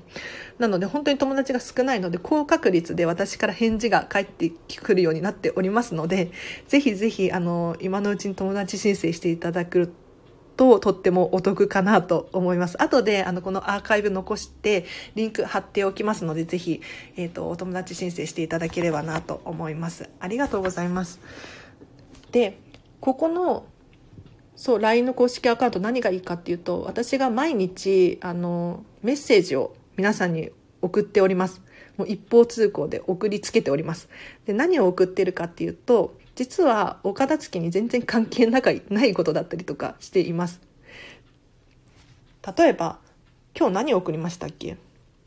[0.60, 6.32] なので本当に友達が少ないので、高確率で私から返事が返ってくるようになっておりますので、
[6.68, 9.92] ぜひぜひ、あの、今のうちに友達申請していただく
[10.56, 12.82] ととってもお得かなと思います。
[12.82, 14.86] 後で、あの、このアーカイブ残して、
[15.16, 16.82] リンク貼っておきますので、ぜひ、
[17.16, 20.10] えっ、ー、と、お友達申請していただければなと思います。
[20.20, 21.20] ありがとうございます。
[22.32, 22.60] で、
[23.00, 23.66] ここの、
[24.56, 31.62] そう、LINE の公式アカウント何がいいかっていうと、私が毎日、あの、メッセージを皆さんに送っております。
[31.98, 34.10] もう一方通行で送りつけております。
[34.46, 38.60] で、何を送ってるかっていうと、実はお片付けに全然関係な
[39.06, 40.60] いことだったりとかしています。
[42.58, 43.00] 例えば、
[43.58, 44.78] 今日何を送りましたっけ？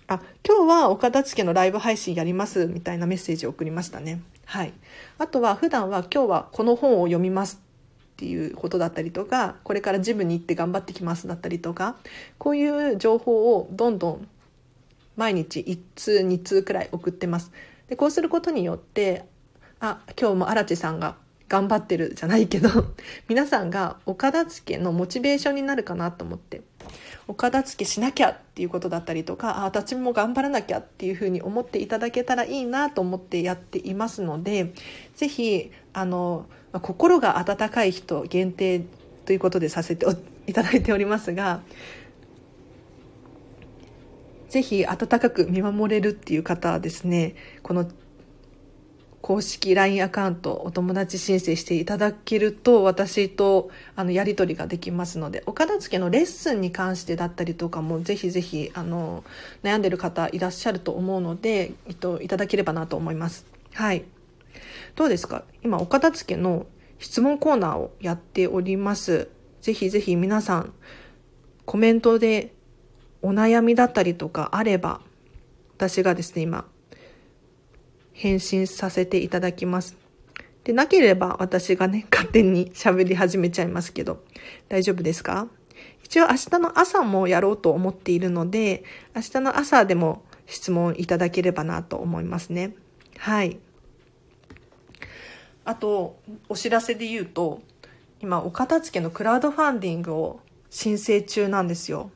[0.09, 4.21] あ、今日はお片付けのライブ配信やりますみたいなメッセージを送りましたね。
[4.45, 4.73] はい。
[5.19, 11.97] あとは普段は今日はこの本を読みますっていうことだったりとか、これからジムに行って頑張ってきますだったりとか、
[12.39, 14.29] こういう情報をどんどん
[15.17, 17.51] 毎日1通2通くらい送ってます。
[17.89, 19.25] で、こうすることによって、
[19.89, 21.17] あ今日も荒地さんが
[21.49, 22.69] 頑張ってるじゃないけど
[23.29, 26.63] 皆さんがお片付けのモチベーションになるかなと思って。
[27.29, 34.73] お片付けしなきゃっていうことだったりとかあ私も頑張らなきゃっていうふうに思っていただけたらいいなと思ってやっていますので
[35.17, 36.47] 是非あの
[36.83, 38.85] 心が温かい人限定
[39.25, 40.07] ということでさせて
[40.47, 41.63] いただいておりますが
[44.49, 47.89] ぜひ温かく見守れるっていう方はですねこの
[49.27, 59.25] 公式 LINE アカウントお友達申請していただけると私とあのやり取りができますのでお片付けのレッスンに関してだったりとかもぜひぜひあの
[59.65, 63.47] 悩んでる方いらっしゃると思うので、えっと、いただければなと思います。
[63.75, 64.05] はい。
[64.95, 65.43] どうですか？
[65.65, 66.67] 今お片付けの
[67.01, 69.29] 質問コーナーをやっております。
[69.61, 70.73] ぜひぜひ皆さん
[71.65, 72.55] コメントで
[73.23, 75.01] お悩みだったりとかあれば
[75.77, 76.65] 私がですね今
[78.17, 79.95] 返信させていただきます。
[80.65, 84.25] で、なければ私がね、 勝手に喋り始めちゃいますけど、
[84.69, 85.49] 大丈夫ですか？
[86.03, 92.75] 一応明日の朝もやろうと思っているので、明日の朝でも質問いただければなと思いますね。
[93.19, 93.59] はい。
[95.65, 96.17] あと、
[96.49, 97.61] お知らせで言うと、
[98.21, 102.11] 今、お片付けのクラウドファンディングを申請中なんですよ。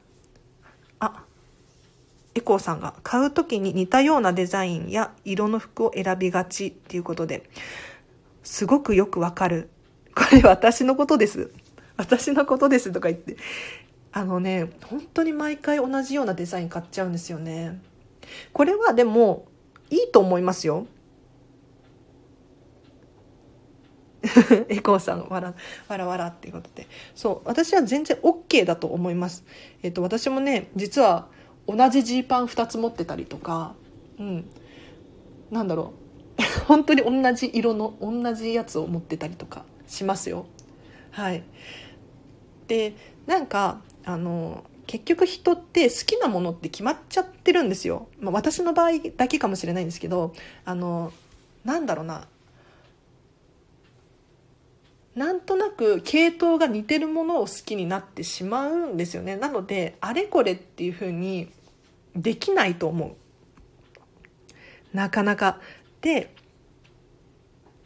[2.40, 7.48] あ、エコーさんが買う時に似たようなデザインや色の服を選びがちっていうことで、
[8.42, 9.68] すごくよくわかる。
[10.14, 11.50] これ私のことです。
[11.96, 13.36] 私のことですとか言って。
[14.12, 17.80] あのね、本当に毎回同じようなデザイン買っちゃうんですよね。
[18.52, 19.46] これはでも、
[19.90, 20.86] いいと思いますよ。
[24.68, 25.54] エコーさん、わら、
[25.88, 26.86] わらわらっていうことで。
[27.14, 29.44] そう、私は全然 OK だと思います。
[29.82, 31.28] えっと、私もね、実は、
[31.76, 33.74] 同じジーパン2つ持ってたりとか、
[34.18, 34.44] うん、
[35.50, 36.00] なんだろう。
[36.66, 40.46] 本当に同じ色の同じやつを持ってたりとかしますよ。
[41.10, 41.42] はい、
[42.66, 42.94] で
[43.26, 48.08] なんかあの結局人って好きなものって決まっちゃってるんですよ。
[48.18, 50.32] まあ、私の場合だけかもしれないんですけど
[50.64, 51.12] あの
[51.64, 52.26] なんだろうな。
[55.14, 59.36] なんとなく系統が似てるものを好きになってしまうんですよね。
[59.36, 61.50] なのであれこれっていうふうに
[62.16, 64.96] できないと思う。
[64.96, 65.60] なかなか。
[66.00, 66.34] で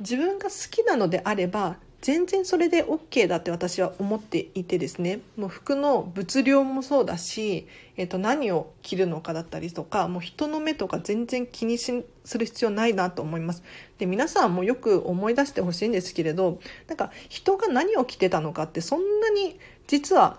[0.00, 5.20] 自分が好きなのであれば全然それで OK だって私は思っていてですね。
[5.37, 13.62] もう服の物量もそうだし、えー、と何を着るのかだったりとかもう人の目とか全然気にしする必要ないなと思います。
[13.98, 20.38] で皆さんもよく思い出してほしいんですけれどなんか人が何を着てたのかってそんなに実は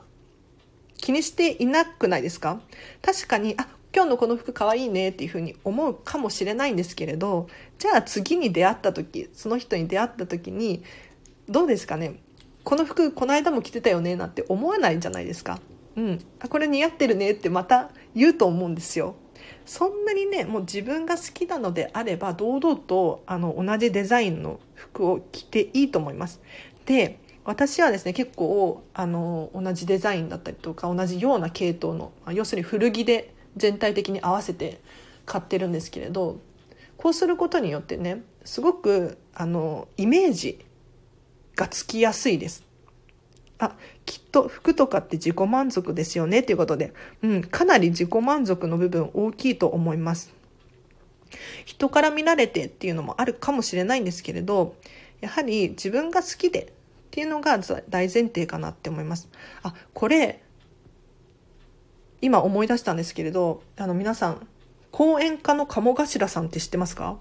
[0.97, 2.59] 気にしていなくないですか？
[3.01, 7.47] 確かにあ今日のこの服かわいいねっていうふうに思うかもしれないんですけれど
[7.79, 10.83] じゃあ次に出会った時その人に出会った時に
[11.47, 12.19] どうですかね？
[12.65, 15.61] この服この間も着てたよねなんて思わないじゃないですか。
[15.95, 16.19] うん。
[16.39, 19.15] あ、これ似合ってるねってまた言うと思うんですよ。
[19.65, 26.41] そんなにね、もう自分が好きなのであれば、堂々とあの同じデザインの服を着ていいと思います。
[26.87, 34.79] で、私はですね、結構あの同じデザインだったりとか、同じような系統の、要するに古着で全体的に合わせて
[35.25, 36.39] 買ってるんですけれど、
[36.97, 40.63] こうすることによってね、すごくあのイメージ
[41.55, 42.63] がつきやすいです。
[43.57, 50.33] あ、きっと服とかって自己満足ですよねということで、うん、かなり自己満足の部分大きいと思います。
[51.65, 54.75] 人から見られてっていうのもあるかもしれないんですけれど、
[55.21, 56.67] やはり自分が好きでっ
[57.11, 57.57] ていうのが
[57.89, 59.29] 大前提かなって思います。
[59.63, 60.41] あ、これ、
[62.25, 64.47] 今思い出したんですけれど、あの皆さん、
[64.89, 67.17] 講演家の鴨頭さんって知ってますか？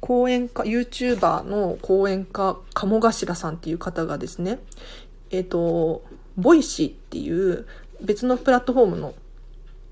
[0.00, 4.58] 講演家、YouTuber の講演家、鴨頭さんっていう方がですね、
[5.30, 6.02] えっ、ー、と、
[6.38, 7.66] Voicy っていう
[8.00, 9.14] 別のプラットフォームの、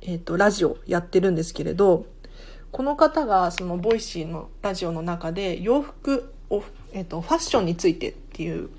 [0.00, 2.06] えっ、ー、と、ラジオやってるんですけれど、
[2.72, 8.70] この方がその Voicy のラジオの中で洋服を、えっ、ー、と、ファッションについてっていう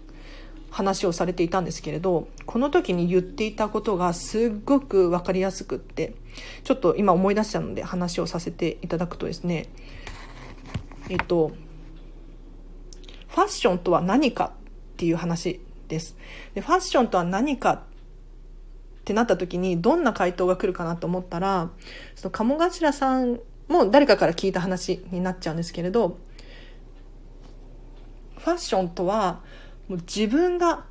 [0.72, 6.16] 話をされていたんですけれど、この時に言っていたことがすっごくわかりやすくって、
[6.64, 9.68] ちょっと今思い出したので話をさせていただくとですね、
[11.10, 11.52] えっと、
[13.28, 14.54] ファッションとは何か
[14.94, 15.60] っていう話
[15.90, 16.16] です。
[16.54, 17.82] で、ファッションとは何かっ
[19.04, 21.70] てなった時にどんな回答が来るかなと思ったら、
[22.16, 26.18] その鴨頭さんも誰かから聞いた話になっちゃうんですけれど、
[28.38, 29.42] ファッションとは
[29.92, 30.86] もう自分が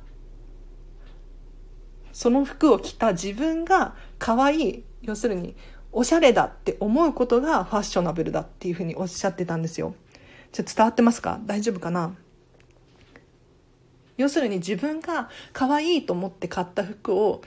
[2.13, 5.55] その服を着た自分が可愛い要するに
[5.91, 9.95] おしゃれだって思うことがファッショナブルだっていうふうにおっしゃってたんですよ。
[10.51, 11.39] ちょっと伝わってますか？
[11.47, 12.15] 大丈夫かな？
[14.17, 17.41] 要するに自分が可愛いと思って買った服を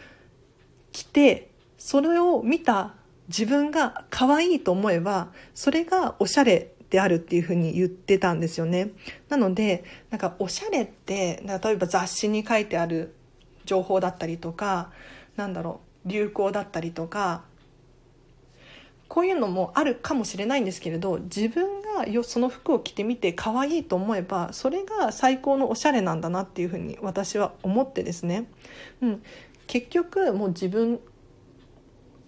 [0.91, 2.95] 着てそれを見た
[3.29, 8.91] 自分が可愛いと思えばそれがおしゃれであるっていうふうに言ってたんですよね。
[9.29, 13.17] なのでなんかおしゃれって例えば雑誌に書いてある
[13.65, 14.93] 情報だったりとか
[15.35, 17.43] なんだろう流行だったりとか
[19.09, 28.49] こういうのもあるかもしれないんですけれど自分がよその服を着てみて可愛いと思えばそれが最高のおしゃれなんだなっていうふうに私は思ってですね、
[29.03, 29.23] うん、
[29.67, 31.01] 結局もう自分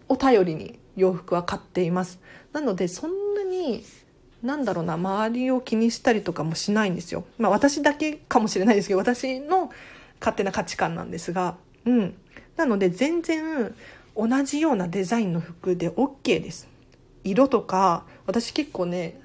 [0.08, 2.20] を頼りに洋服は買っています。
[2.52, 3.84] なのでそんなに
[4.46, 7.24] なんだろうな周りを気にしたりとかもしないんですよ。
[7.38, 9.70] まあ私だけかもしれないですけど私の
[10.20, 12.14] 勝手な価値観なんですがうん。
[12.56, 13.74] なので全然
[14.16, 16.68] 同じようなデザインの服で OK です。
[17.24, 19.20] 色とか私結構ね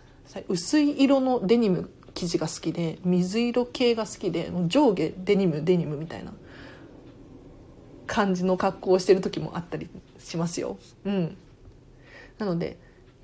[0.47, 6.33] 薄い色のデニム生地が好きで水色系が好きで上下デニムデニムみたいな
[8.07, 10.77] 感じの格好をしてる時もあったりしますよ。
[11.05, 11.37] うん、
[12.37, 12.77] なので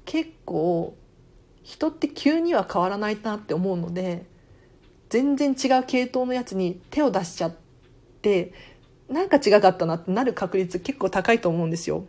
[0.05, 0.95] 結構
[1.67, 4.23] 人って急には変わらないなって思うので
[5.09, 7.55] 全然違う系統のやつに手を出しちゃっ
[8.21, 8.53] て
[9.09, 12.05] なんか違かったなってなる確率結構高いと思うんですよ。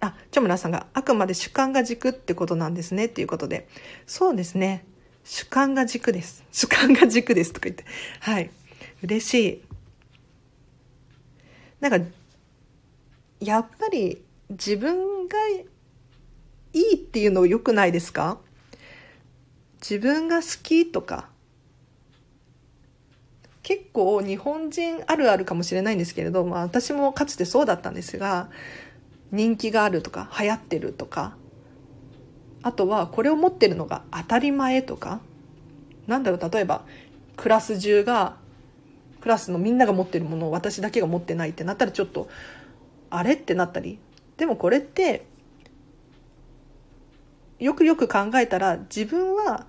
[0.00, 3.68] あ、チョムラさんがあくまで主観が軸ってことなんですねっていうことで。
[4.06, 4.86] そうですね。
[5.24, 6.44] 主観が軸です。
[6.50, 7.84] 主観が軸ですとか言って。
[8.20, 8.50] はい。
[9.02, 9.62] 嬉しい。
[11.80, 12.06] なんか、
[13.40, 15.36] やっぱり自分が
[16.76, 18.38] いいっていうの良くないですか？
[19.80, 21.28] 自分が好きとか。
[23.62, 28.48] 結構日本人あるあるかもしれないんですけれど、まあ、私もかつてそうだったんですが
[29.32, 31.34] 人気があるとか流行ってるとか。
[32.62, 35.20] あとはこれを持ってるのが当たり前とか。
[36.06, 36.84] なんだろう例えば
[37.36, 38.36] クラス中が
[39.20, 42.28] クラスのみんなが持ってるものを私だけが持ってないってなったらちょっと
[43.08, 43.32] あれ？
[43.32, 43.98] ってなったり。
[44.36, 45.26] でもこれって
[47.58, 49.66] よくよく考えたら自分は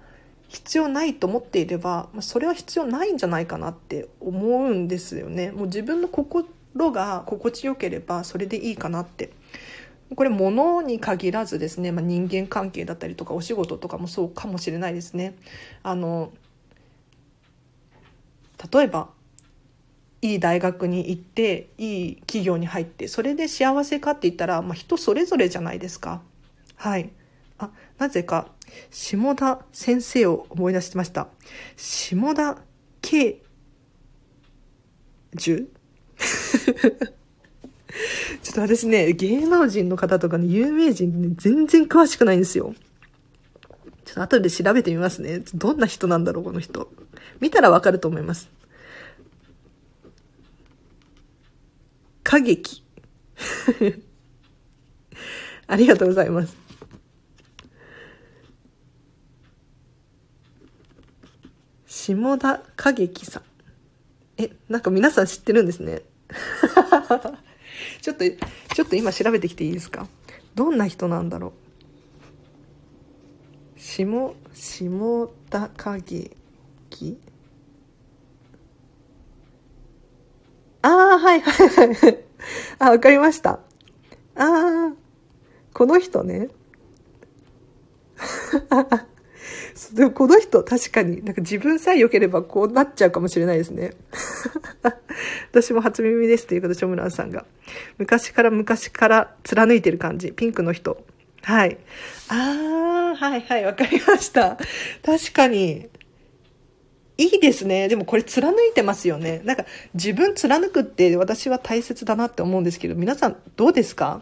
[0.47, 5.51] 必要ないと思っていればそれは必要ないんじゃないかなって思うんですよね。
[5.51, 6.45] もう自分の心
[6.91, 9.31] が心地よければそれでいいかなって。
[10.15, 15.35] これ物に限らずですね、まあ、人間関係だったりとかお仕事とかもそうかもしれないですね。
[15.83, 16.31] あの
[18.71, 19.09] 例えば
[20.21, 26.21] いい大学に行っていい企業に入ってそれで幸せかって言ったら、まあ、人それぞれじゃないですか。
[26.75, 27.09] はい。
[27.97, 28.51] なぜか
[28.91, 31.27] 下田先生を思い出してました。
[31.75, 32.57] 下田
[33.01, 33.41] 慶
[35.35, 35.69] 樹
[38.43, 42.75] ちょっと私ね、芸能人の方とかね、有名人ね、全然詳しくないんですよ。
[44.05, 45.41] ちょっと後で調べてみますね。
[45.53, 46.91] どんな人なんだろう、この人。
[47.39, 48.49] 見たらわかると思います。
[52.25, 52.83] 歌劇。
[55.67, 56.66] ありがとうございます。
[62.15, 63.43] 下田景樹さん。
[64.37, 66.03] え、なんか皆さん知ってるんですね。
[68.01, 68.23] ちょっと、
[68.75, 70.07] ちょっと今調べてきていいですか？
[70.55, 71.53] どんな人なんだろ
[73.75, 73.79] う？
[73.79, 74.05] 下、
[74.53, 76.35] 下田景
[76.89, 77.19] 樹？
[80.83, 82.23] ああ、はいはいはい。
[82.79, 83.51] あ、わかりました。
[83.53, 83.59] あ
[84.35, 84.93] あ、
[85.73, 86.49] この人ね。
[89.93, 93.91] でもこの人確かになんか自分さえ良ければこうなっちゃうかもしれないですね。
[95.51, 97.45] 私も初耳ですということで、ショムランさんが。
[97.97, 100.31] 昔から昔から貫いてる感じ。
[100.31, 101.03] ピンクの人。
[101.43, 101.77] はい。
[102.29, 104.57] あー、はいはい、わかりました。
[105.05, 105.87] 確かに。
[107.17, 107.87] いいですね。
[107.87, 109.41] でもこれ貫いてますよね。
[109.43, 114.21] なんか自分貫くって私は大切だなって思うんですけど、皆さんどうですか？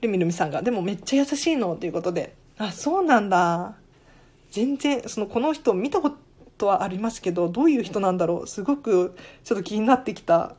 [0.00, 3.74] ルミルミさんが、でもめっちゃ優しいのということで、あ、そうなんだ。
[4.50, 6.12] 全然、その、この人見たこ
[6.56, 8.46] とはありますけど、どういう人なんだろう。
[8.46, 10.54] すごくちょっと気になってきた。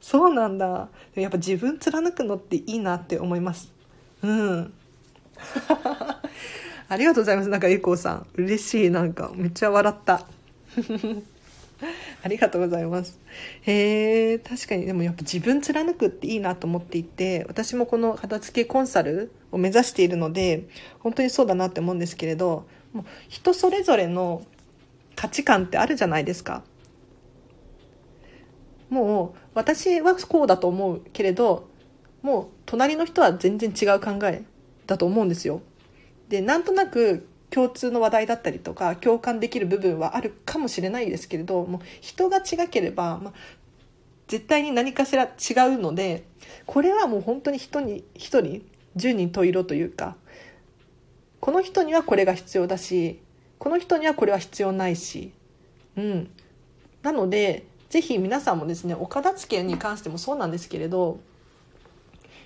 [0.00, 0.88] そうなんだ。
[1.14, 3.72] やっぱ自分貫くのっていいなって思います。
[4.22, 4.72] うん。
[6.88, 7.48] ありがとうございます。
[7.48, 8.26] なんかエコーさん。
[8.34, 8.90] 嬉しい。
[8.90, 10.26] なんか、めっちゃ笑った。
[12.22, 13.18] ありがとうございます。
[13.62, 20.68] へえ、確かにでもやっぱ自分貫くっていいなと思っていて、私もこの片付けコンサルを目指しているので、
[21.00, 24.44] 本当にそうだなって思うんですけれど、もう人それぞれの
[25.16, 26.62] 価値観ってあるじゃないですか。
[28.88, 31.68] もう私はこうだと思うけれど、
[32.22, 34.44] もう隣の人は全然違う考え
[34.86, 35.62] だと思うんですよ。
[36.28, 43.32] で、なんとなく共通の話題だったりとか共感できる部分はあるかもしれないですけれども人が違ければ、まあ、
[44.26, 46.24] 絶対に何かしら違うので
[46.64, 48.64] これはもう本当に人に一人
[48.96, 50.16] 十人十色というか
[51.40, 53.20] この人にはこれが必要だし
[53.58, 55.32] この人にはこれは必要ないし
[55.96, 56.30] うん。
[57.02, 61.20] なのでぜひ皆さんもですねお片付けに関してもそうなんですけれど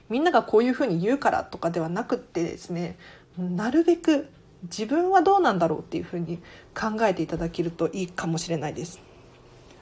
[0.08, 2.98] みんながこういうふうに言うからとかではなくってですね
[3.38, 4.28] なるべく
[4.64, 6.38] 自分はどうなんだろうっていうふうに
[6.74, 9.00] 考えていただけるといいかもしれないです。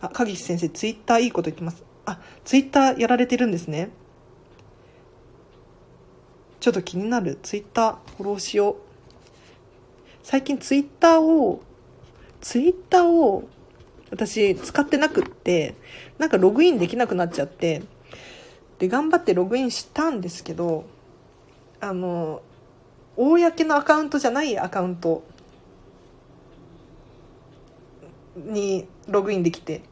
[0.00, 1.84] あ、鍵先生、ツイッターいいこと言ってます。
[2.06, 3.90] あ、ツイッターやられてるんですね。
[6.60, 7.38] ちょっと気になる。
[7.42, 8.76] ツイッターフォローしよう。
[10.22, 11.62] 最近ツイッターを、
[12.40, 13.48] ツイッターを
[14.10, 15.74] 私使ってなくって、
[16.18, 17.82] なんかログインできなくなっちゃって、
[18.78, 20.84] で、頑張ってログインしたんですけど、
[21.80, 22.42] あの、
[23.16, 25.22] 公のアカウントじゃないアカウント
[28.36, 29.82] にログインできて、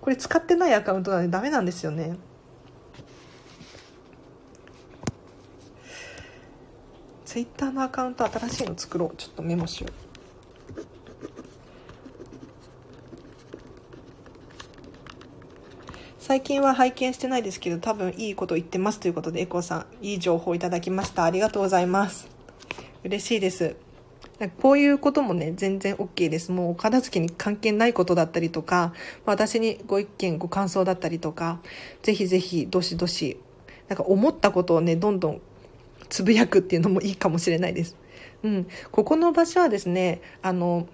[0.00, 2.16] これ使ってないアカウントなんでダメなんですよね。
[7.24, 9.16] ツイッターのアカウント新しいの作ろう。
[9.16, 9.92] ちょっとメモしよう。
[16.18, 21.24] 最近は拝見してないですけど、多分いいこと言ってますということで、エコーさん、いい情報いただきました。
[21.24, 22.35] ありがとうございます。
[23.06, 23.76] 嬉しいです。
[24.60, 26.50] こういうこともね、全然 OK です。
[26.50, 28.92] もうお片付けに関係ないことだったりとか、
[29.24, 31.60] 私にご意見、ご感想だったりとか、
[32.02, 33.38] ぜひぜひ、どしどし、
[33.86, 35.40] なんか思ったことをね、どんどん
[36.08, 37.96] つぶやくっていうのもいいかもしれないです。
[38.42, 38.66] うん。
[38.90, 40.88] ここの場所はですね、あの、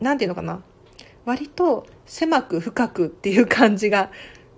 [0.00, 0.64] なんていうのかな。
[1.24, 4.10] 割と狭く深くっていう感じが、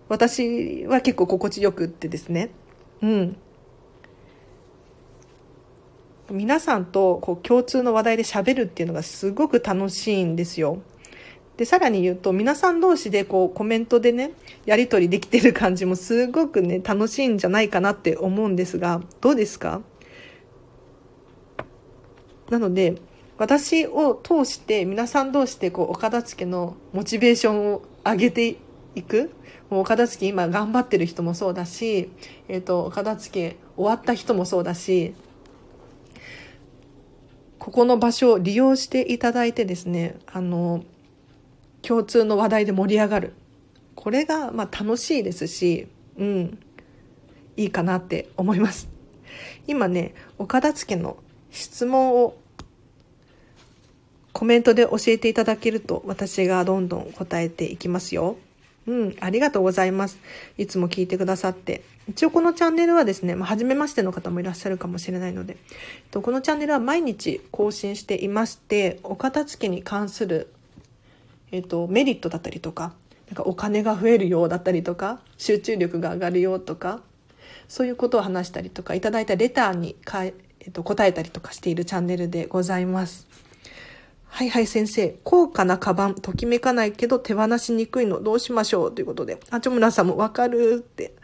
[0.09, 2.49] 私は結構心地よくってですね。
[3.03, 3.37] うん。
[6.31, 10.79] 皆さんとこう共通の話題で喋るっていうのがすごく楽しいんですよ。
[11.57, 14.33] で、さらに言うと、皆さん同士でこうコメントでね、
[14.65, 19.83] やり取りできてる感じもすごくね、楽しいんじゃないかなって思うんですが、どうですか？
[22.49, 22.95] なので、
[23.37, 28.57] 私を通して皆さん同士でこうお片付けのモチベーションを上げて
[28.95, 29.31] いく。
[29.69, 32.11] もうお片付け今頑張ってる人もそうだし、
[32.49, 35.15] えっ、ー、と、お片付け終わった人もそうだし、
[37.61, 40.83] ここの場所を利用していただいてですね、あの、
[41.83, 43.35] 共通の話題で盛り上がる。
[43.95, 45.87] これが、まあ、楽しいですし、
[46.17, 46.59] うん、
[47.59, 48.89] いいかなって思います。
[49.67, 51.19] 今ね、お片付けの
[51.51, 52.35] 質問を
[54.33, 58.37] コメントで教えていただけると私がどんどん答えていきますよ。
[58.87, 60.19] うん、ありがとうございます。
[60.57, 61.83] いつも聞いてくださって。
[62.11, 65.57] 一応このチャンネルはですね、まあ、初めましての方もいらっしゃるかもしれないので、
[66.13, 70.53] このチャンネルは毎日更新していまして、お片付けに関する、
[71.53, 72.95] えっと、メリットだったりとか、
[73.29, 77.01] なんかお金が増えるようだったりとか、集中力が上がるよとか、
[77.69, 83.29] そういうことを話したりとか、いただいたレターにかえ、えっと、答えたりとかしているチャンネルでございます。
[84.33, 88.95] はいはい先生、高価なカバン、ときめかないけど手放しにくいのどうしましょう？
[88.95, 91.15] ということで、あちょむらさんもわかるって。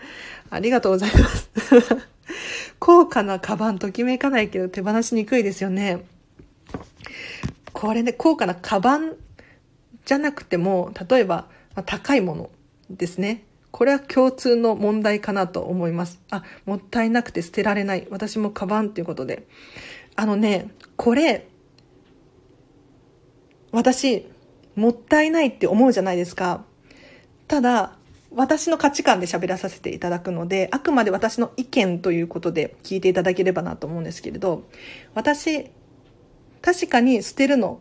[0.50, 1.50] ありがとうございます。
[2.78, 6.04] 高価なカバン、ときめかないけど手放しにくいですよね。
[7.72, 9.14] これね、高価なカバン
[10.04, 12.50] じゃなくても、例えば、ま、高いもの
[12.90, 13.44] ですね。
[13.70, 16.20] これは共通の問題かなと思います。
[16.30, 18.06] あ、もったいなくて捨てられない。
[18.10, 19.46] 私もカバンっていうことで。
[20.16, 21.46] あのね、これ、
[23.76, 24.26] 私、
[24.74, 26.64] もったいないって思うじゃないですか。
[27.46, 27.98] ただ、
[28.34, 34.64] 私の価値観で喋らさせていただくので、あくまで私の意見ということで聞いていただければなと思うんですけれど、
[35.12, 35.70] 私、
[36.62, 37.80] 確かに捨てるの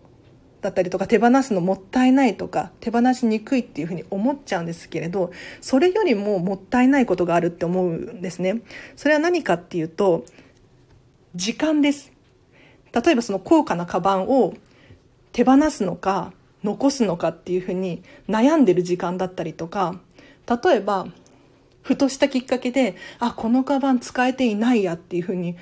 [0.59, 5.31] だったりとか手放すのもったいないとか手放しにくいっていうふうに思っちゃうんですけれど、
[5.61, 8.63] それよりももったいないことがあるって思うんですね。
[8.97, 10.25] それは何かっていうと、
[11.35, 12.11] 時間です。
[12.91, 14.53] 例えばその高価なカバンを
[15.35, 16.31] 手放すのか
[16.63, 19.99] 残すのかっていうふうに悩んでる時間だったりとか
[20.47, 21.07] 例えば
[21.81, 25.57] ふとしたきっかけであこのカバン使えていないやっていうふうに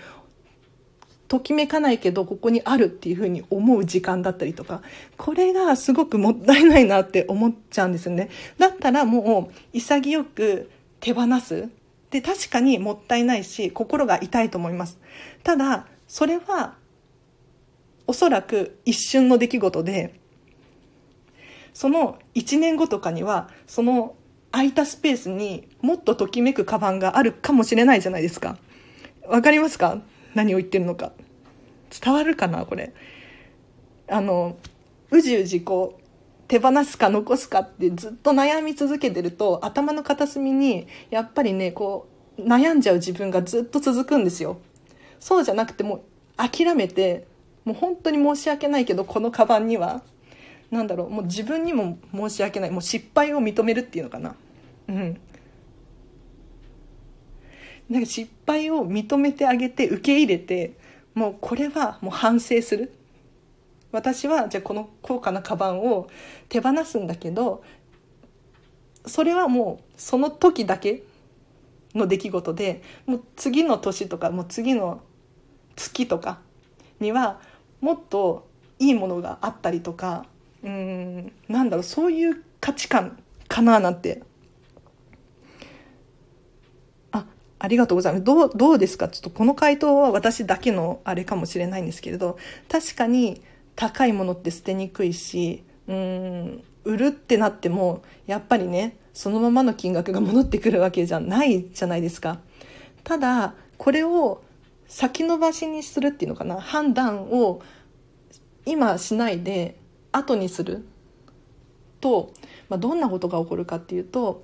[1.27, 4.83] ときめかないけどここにあるっていうふうに思う時間だったりとか
[5.17, 8.29] これがすごくもったいないなって思っちゃうんですよね。
[8.59, 10.69] だったらもう潔く
[10.99, 11.67] 手放す。
[12.11, 14.99] で確かにもったいないし心が痛いと思います。
[15.41, 16.75] ただそれは
[18.07, 20.19] おそらく一瞬の出来事で、
[21.73, 24.15] その1年後とかには、その
[24.51, 28.57] 空いたスペースにもっとときめくカバンがあるかもしれないじゃないですか。
[29.27, 30.01] わかりますか？
[30.35, 31.11] 何を言ってるのか。
[32.01, 32.93] 伝わるかなこれ。
[34.07, 34.57] あの、
[35.11, 36.03] うじうじこう、
[36.47, 44.59] 手放すか残すかってずっと悩み続けてると頭の片隅にやっぱりねこう悩んじゃう自分がずっと続くんですよ
[45.19, 46.03] そうじゃなくても
[46.37, 47.25] 諦めて
[47.65, 50.01] もう本当に申し訳ないけどこのカバンには
[50.71, 54.35] なんだろうもう自分にも申し訳ないもう失敗を認めるっていうのかな。
[54.89, 55.19] うん。
[57.89, 60.73] なんか失敗を認めてあげて受け入れて
[61.13, 62.93] もうこれはもう反省する。
[63.91, 66.09] 私はじゃあこの高価なカバンを
[66.49, 67.63] 手放すんだけど
[69.05, 71.03] それはもうその時だけ
[71.93, 75.01] の出来事でもう次の年とかもう次の
[75.75, 76.39] 月とか
[76.99, 77.39] には
[77.83, 78.47] もっと
[78.79, 80.25] いいものがあったりとか
[80.63, 84.23] うんなんだろうそういう価値観かななんて。
[87.11, 87.25] あ
[87.59, 88.23] ありがとうございます。
[88.23, 89.09] どうどうですか？
[89.09, 92.37] ちょっとこの回答は私だけのあれかもしれないんですけれど
[92.71, 93.41] 確かに
[93.75, 102.39] 高いものって捨てにくいしうん売るってなってもやっぱりねそのままの金額が戻ってくるわけじゃないじゃないですか。
[103.03, 104.41] ただこれを
[104.87, 106.61] 先延ばしにするっていうのかな？
[106.61, 107.61] 判断を
[108.65, 109.77] 今しないで
[110.11, 110.85] 後にする。
[112.01, 112.33] と、
[112.69, 114.41] まあ、どんなことが起こるかっていうと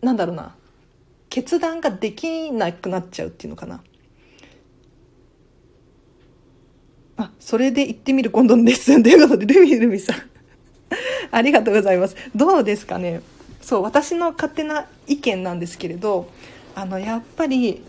[0.00, 0.54] なんだろうな。
[1.28, 3.82] 決断ができなくなっちゃうっていうのかな。
[7.16, 9.00] あそれで行ってみる今度です。
[9.02, 10.16] ということでルミルミさん。
[11.30, 12.16] ありがとうございます。
[12.34, 13.20] どうですかね。
[13.60, 16.30] そう私の勝手な意見なんですけれど
[16.74, 17.84] あのやっぱり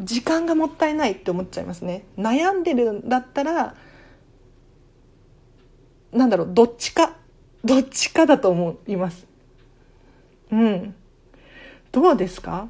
[0.00, 2.04] 時間がもったいないって思っちゃいますね。
[2.16, 3.74] 悩んでるんだったら
[6.12, 7.16] なんだろうどっちか
[7.64, 9.26] どっちかだと思います。
[10.50, 10.94] うん。
[11.90, 12.68] どうですか？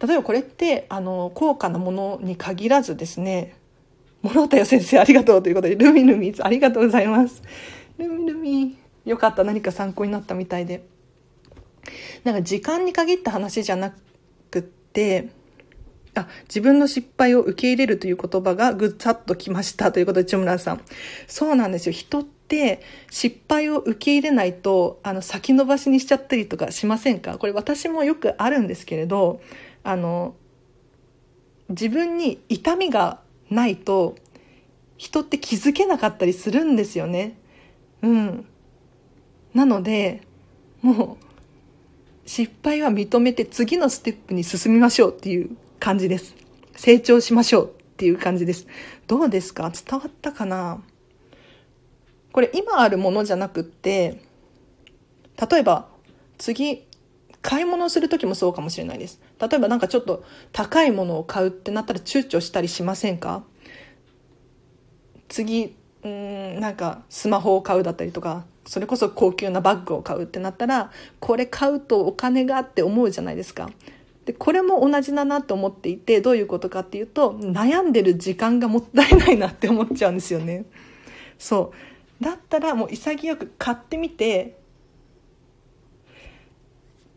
[0.00, 3.56] 例えばこれってあの高価なものに限らずですね。
[4.22, 7.42] 諸田よ先生ありがとうということでルミルミありがとうございます。
[7.98, 10.86] ルミルミよかった何か参考になったみたいで。
[12.24, 13.94] なんか時間に限った話じゃな
[14.50, 15.28] くって
[16.16, 20.80] あ、自分の失敗を受け入れるという言葉がぐさっときましたということで、チョムラさん。
[21.26, 21.92] そうなんですよ。
[21.92, 27.38] 人って失敗を受け入れないと、あの、先延ばしにしちゃったりとかしませんか？
[27.38, 29.40] これ私もよくあるんですけれど、
[29.84, 30.34] あの、
[31.68, 34.16] 自分に痛みがないと、
[34.96, 37.36] 人って気づけなかったりするんですよね。
[38.02, 38.46] うん。
[39.52, 40.22] なので、
[40.80, 41.26] もう、
[42.28, 46.34] 失敗は認めて次のステップに進みましょうっていう感じです。
[46.74, 48.66] 成長しましょうっていう感じです。
[49.06, 49.70] どうですか？
[49.70, 50.82] 伝わったかな？
[52.32, 54.20] これ今あるものじゃなくって、
[55.50, 55.88] 例えば
[56.38, 56.84] 次、
[57.40, 59.20] 買い物する時もそうかもしれないです。
[59.40, 63.44] 例えばなんかちょっと高いものを買うってなったら躊躇したりしませんか？
[65.28, 73.70] 次、うん、なんかスマホを買うだったりとか、それこそ高級なバッグを買うってなったら、これ買うとお金があって思うじゃないですか。
[74.26, 80.66] でこれも同じだなと思っていてどういうことかっていうと悩んでる時間がもったいないなって思っちゃうんですよね。
[81.38, 81.72] そ
[82.20, 82.24] う。
[82.24, 84.58] だったらもう潔く買ってみて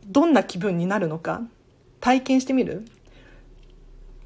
[0.06, 1.42] どんな気分になるのか
[2.00, 2.86] 体験してみる？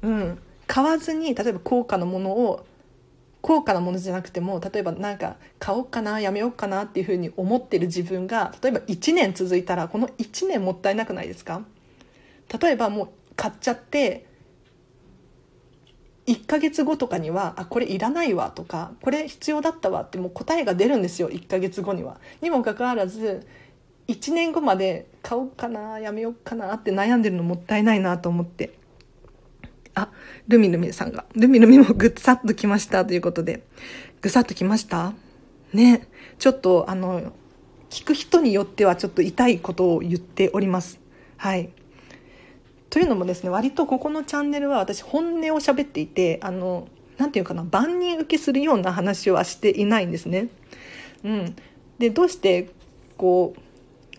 [0.02, 0.38] うん。
[0.66, 2.66] 買わずに例えば高価なものを
[3.40, 11.62] 高価なものじゃなくても例えば何か買おうかなやめようかなっていうふうに思ってる自分が例えば1年続いたらこの1年もったいなくないですか？
[12.60, 14.26] 例えばもう買っちゃって
[16.26, 22.18] 1ヶ月後とかにはあこれいらないわとかこれ必要だったわってもう答えが出るんですよ1ヶ月後には。
[22.40, 23.46] にもかかわらず
[24.08, 28.78] 1年後まで買おうかなやめようかなって悩んでるのもったいないなと思って。
[29.96, 30.10] あ
[30.48, 33.62] ルミルミさんがルミルミもぐっさっときましたということで。
[34.20, 35.14] ぐさっときました？
[35.72, 36.08] ね。
[36.38, 37.32] ちょっとあの
[37.90, 40.98] 聞く人によってはちょっと痛いことを言っております。
[41.36, 41.70] はい。
[42.90, 50.48] というのもですね割とここのチャンネルは私本音を喋っていてあの何て言うかな万人受けするような話はしていないんですね。
[51.24, 51.56] うん、
[51.98, 52.70] でどうして
[53.16, 53.60] こう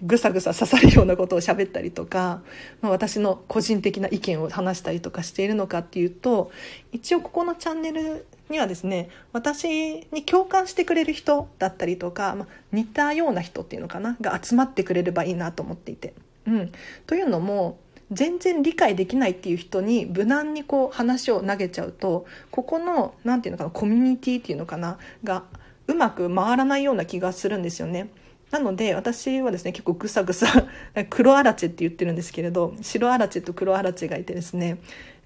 [0.02, 2.42] ぐさぐさ刺さるようなことを喋ったりとか、
[2.82, 6.52] まあ、私の個人的な意見を話したりとかしているのかっていうと
[6.92, 16.14] 一応ここのチャンネルにはですね私に共感してくれる人だったりとか、まあ、似たような人っていうのかなが集まってくれればいいなと思っていて。
[16.48, 16.72] うん、
[17.08, 17.80] というのも
[18.12, 25.44] 全然理解できないっていう人に無難にこう話を投げちゃうとここの何て言うのかなコミュニティっていうのかなが
[25.88, 28.10] うまく回らないような気がするんですよね。
[28.52, 30.48] なので私はですね結構ぐさぐさ
[31.10, 34.78] 黒あらちって言ってるんですけれど白あらちと黒あらちがいてですね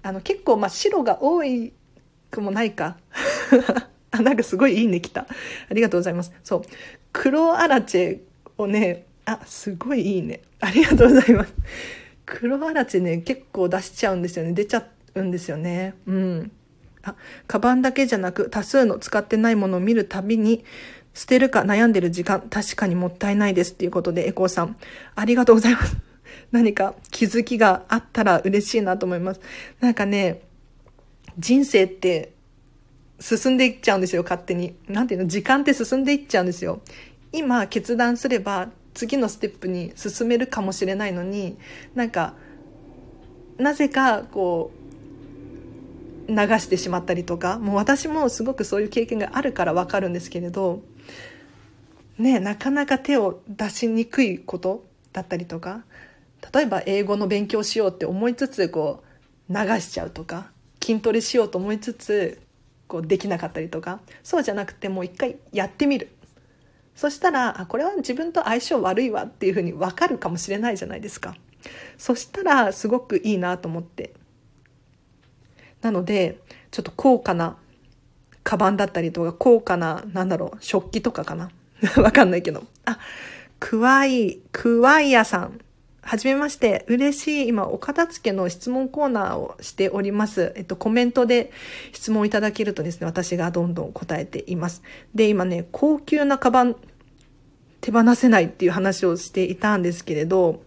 [0.02, 1.72] あの結構まあ白が多い
[2.30, 2.96] くもないか
[4.10, 5.22] あ、なんかすごいいいね来た。
[5.22, 6.32] ありがとうございます。
[6.42, 6.62] そう。
[7.12, 8.18] 黒アラチェ
[8.58, 10.40] をね、あ、すごいいいね。
[10.60, 11.54] ありがとうございます。
[12.30, 14.52] 黒アラチェね、結構出しちゃうんですよね。
[14.52, 15.94] 出ちゃうんですよね。
[16.06, 16.52] うん。
[17.02, 17.16] あ、
[17.48, 20.64] カバンだけじゃなく多数の使ってないものを見るたびに、
[21.12, 24.76] 捨てるか悩んでる時間、確かにもったいないですっていうことで、エコーさん、
[25.16, 25.96] ありがとうございます。
[26.52, 29.40] 何か気づきがあったら嬉しいなと思います。
[29.80, 30.42] なんかね、
[31.36, 32.32] 人生って
[33.18, 34.76] 進んでいっちゃうんですよ、勝手に。
[34.88, 36.80] なんていうの時間って進んでいっちゃうんですよ。
[37.32, 38.70] 今決断すれば
[39.00, 41.56] 次のステップに進めるかもしれないのに、
[41.94, 42.34] なんか、
[43.56, 44.72] なぜかこ
[46.28, 50.82] う、流してしまったりとか、もう私もすごくそういう経験があるからわかるんですけれど、
[52.18, 54.84] ね、なかなか手を出しにくいこと
[55.14, 55.84] だったりとか、
[56.52, 59.02] 例えば英語の勉強しようって思いつつこ
[59.48, 60.50] う流しちゃうとか
[60.82, 62.40] 筋トレしようと思いつつ
[62.86, 66.10] こうできなかったりとかそうじゃなくてもう一回やってみる。
[67.00, 71.34] そしたらあこれは自分と相性悪いわっていうふうに分かるかもしれないじゃないですか
[71.96, 74.12] そしたらすごくいいなと思って
[75.80, 76.40] なので
[76.70, 77.56] ちょっと高価な
[78.44, 81.50] カバンだったりとか高価ななんだろう食器とかかな
[81.96, 82.98] わかんないけどあ
[83.60, 85.58] クワイクワイヤさん
[86.02, 86.84] はじめまして。
[86.88, 87.48] 嬉しい。
[87.48, 90.52] 今、お片付けの質問コーナーをしております。
[90.56, 91.52] えっと、コメントで
[91.92, 94.82] 質問いただけるとですね、私がどんどん答えています。
[95.14, 96.76] で、今ね、高級なカバン、
[97.80, 100.62] 手放せないっていう話をしていたんですけれど、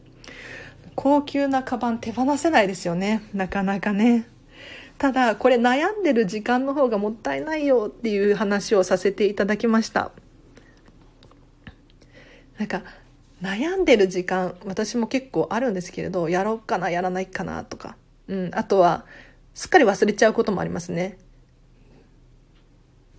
[0.96, 3.24] 高級なカバン手放せないですよね。
[3.34, 4.28] なかなかね。
[4.98, 10.12] ただ、これ悩んでる時間の方がもったいないよっていう話をさせていただきました。
[12.58, 12.84] なんか、
[13.44, 17.98] 悩んでる時間私も結構あるんですけれどやろうかなやらないかなとか、
[18.30, 19.06] うん、あとは
[19.54, 21.18] すっかり忘れちゃうこともありますね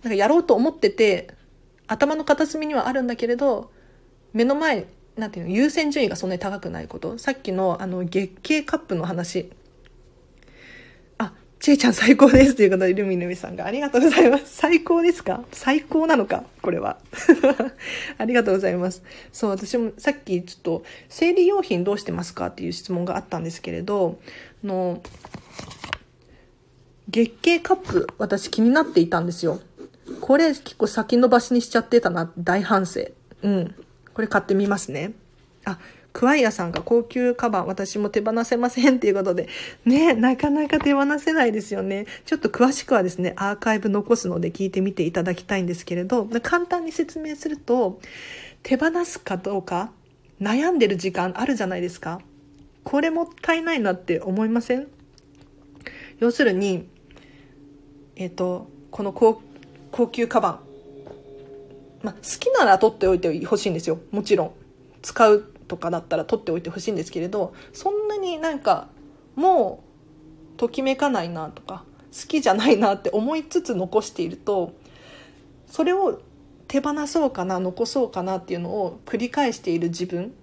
[0.01, 1.29] なんかやろうと思ってて
[1.85, 3.71] 頭の片隅にはあるんだけれど
[4.35, 9.49] 目の前なんていうの優先順位がそんなに高くないことさっきのあの月経カップの話
[11.17, 14.43] あちえちゃん最高ですということで、ルミルミさんがありがとうございます。
[14.47, 15.43] 最高ですか？
[15.51, 16.43] 最高なのか？
[16.61, 16.99] これは。
[18.19, 19.01] ありがとうございます。
[19.31, 24.19] そう、私もさっきちょっと、生理用品どうしてますかっていう質問があったんですけれど、
[24.63, 25.01] の、
[27.09, 29.61] 月経カップ、私気になっていたんですよ。
[30.21, 33.07] これ結構先延ばしにしちゃってたな、大反省。
[33.41, 33.75] うん。
[34.15, 35.11] これ買ってみますね。
[35.65, 35.77] あ、
[36.13, 39.49] クワイアさんが高級カバン私も手放せませんっていうことで、
[39.83, 42.05] ね、なかなか手放せないですよね。
[42.25, 47.99] ちょっと詳しくはですね、アーカイブ残すので聞いてみていただきたいんですけれど、簡単に説明すると、
[48.63, 49.91] 手放すかどうか
[50.41, 52.21] 悩んでる時間あるじゃないですか。
[52.85, 54.87] これもったいないなって思いません？
[56.19, 56.87] 要するに、
[58.15, 59.41] えっ、ー、と、この高
[59.91, 60.64] 高級カバン。
[62.05, 63.99] まあ、好きなら取っておいてほしいんですよ。
[64.11, 64.51] もちろん。
[65.05, 68.87] 使うとかだったら取っておいてほしいんですけれどそんなになんか
[69.35, 69.83] も
[70.55, 74.73] うときめかないなとか好きじゃないなって思いつつ残していると
[75.67, 76.21] それを
[76.67, 80.33] 手放そうかな残そうかなっていうのを繰り返している自分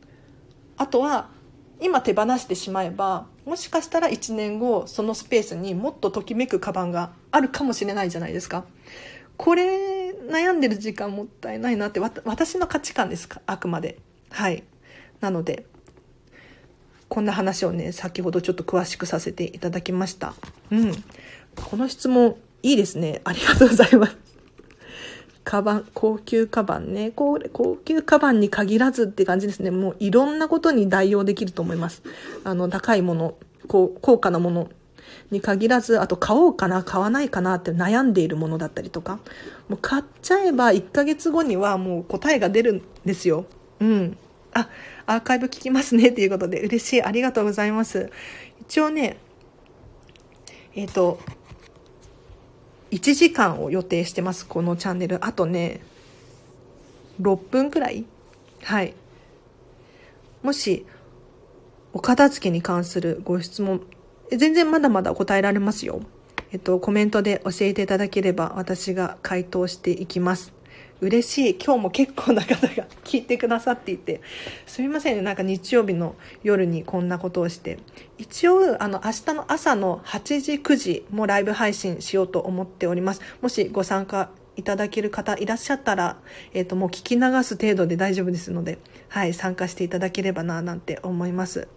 [0.76, 1.28] あとは
[1.80, 8.64] 今手放してしまえばもしかしたら1年後そのスペースにもっとときめくカバンがあるかもしれないじゃないですか
[9.36, 13.40] これ悩んでる時間もったいないなって私の価値観ですか？
[13.46, 13.98] あくまで。
[14.30, 14.64] はい。
[15.20, 15.66] なので
[17.08, 20.34] こんな話をね先ほどちょっと詳しくさせていただきました。
[20.70, 20.92] うん。
[21.56, 23.20] この質問いいですね。
[23.24, 24.16] ありがとうございます。
[25.44, 27.10] カバン高級カバンね。
[27.10, 29.70] これ高級カバンに限らずって感じですね。
[29.70, 32.02] もういろんなことに代用できると思います。
[32.44, 33.34] あの高いもの
[33.68, 34.70] 高高価なもの
[35.33, 39.18] に限らず、あと買おうかな、買わないかなって悩んでいるものだったりとか、
[39.68, 43.47] もう買っちゃえば1ヶ月後にはもう答えが出るんですよ。
[43.80, 44.16] うん。
[44.53, 44.68] あ、
[45.07, 47.03] アーカイブ聞きますねっていうことで嬉しい。
[47.03, 48.11] ありがとうございます。
[48.61, 49.16] 一応ね、
[50.74, 51.18] えっ、ー、と、
[52.91, 55.24] 1時間を予定してます、このチャンネル。
[55.24, 55.80] あとね、
[57.20, 58.05] 6分くらい？
[58.62, 58.95] はい。
[60.43, 60.85] もし、
[61.95, 63.83] お片付けに関するご質問、
[64.30, 66.00] 全然まだまだ答えられますよ。
[66.52, 70.52] えっと、コメントで教えていただければ私が回答していきます。
[71.00, 74.20] 嬉しい今日も結構な方が聞いてくださっていて
[74.66, 76.14] すみませんねなんか日曜日の
[76.44, 77.80] 夜にこんなことをして
[78.18, 86.18] 一応あの明日の朝の8時9時もライブ配信しようと思っておりますもしご参加いただける方いらっしゃったら、
[86.52, 91.68] えっ、と、もう聞き流す程度で大丈夫ですので、はい、参加していただければな、なんて思います。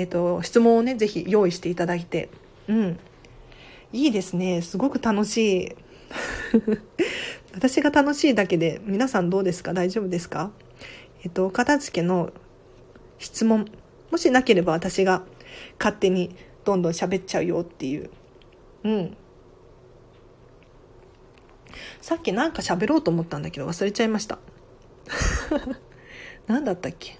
[0.00, 2.30] えっ、と、質問をね、ぜひ用意していただいて、
[2.68, 2.98] うん。
[3.92, 4.62] いいですね。
[4.62, 5.76] すごく楽しい。
[7.52, 9.74] 私が楽しいだけで皆さんどうですか？
[9.74, 10.52] 大丈夫ですか？
[11.22, 12.32] えっと、お片付けの
[13.18, 13.66] 質問。
[14.10, 15.22] もしなければ私が
[15.78, 16.34] 勝手に
[16.64, 18.08] どんどん喋っちゃうよっていう。
[18.84, 19.16] うん。
[22.00, 24.38] さっきなんか喋ろうと思ったんだけど忘れちゃいました。
[26.48, 27.12] 何だったっけ？
[27.12, 27.16] あ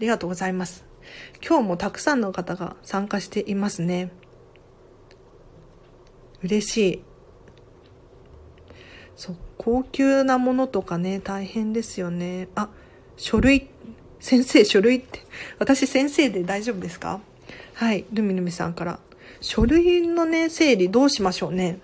[0.00, 0.89] りがとうございます。
[1.46, 4.10] 今日もたくさんの方が参加していますね。
[6.42, 7.02] 嬉しい。
[9.16, 12.48] そう、高級なものとかね、大変ですよね。
[12.54, 12.68] あ、
[13.16, 13.68] 書類、
[14.18, 15.20] 先生、書類って、
[15.58, 17.20] 私先生で大丈夫ですか？
[17.74, 19.00] はい、ルミルミさんから。
[19.40, 21.78] 書類のね、整理どうしましょうね。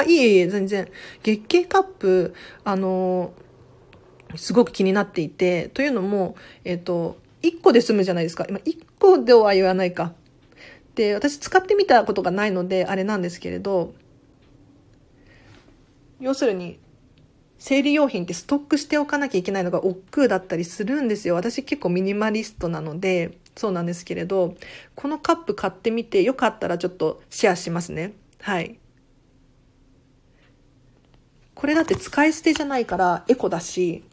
[0.00, 0.88] あ、いえいえ、全然。
[1.22, 2.34] 月経カップ、
[2.64, 3.32] あの
[4.36, 8.44] すごく気になっていて、というのも、えっ、ー、と、1個で済むじゃないですか。
[8.48, 10.12] 今、1個では言わないか。
[10.94, 13.94] で、私使ってみたことがないので、あれなんですけれど、
[16.20, 16.78] 要するに、
[17.58, 21.34] 生理用品ってストックしておかなきゃいけないのが億劫だったりするんですよ。
[21.34, 24.54] 私結構ミニマリストなので、そうなんですけれど、
[24.94, 28.12] このカップ買ってみてよかったらちょっとシェアしますね。
[28.40, 28.77] はい。
[31.58, 34.04] これだって使い捨てじゃないからエコだし、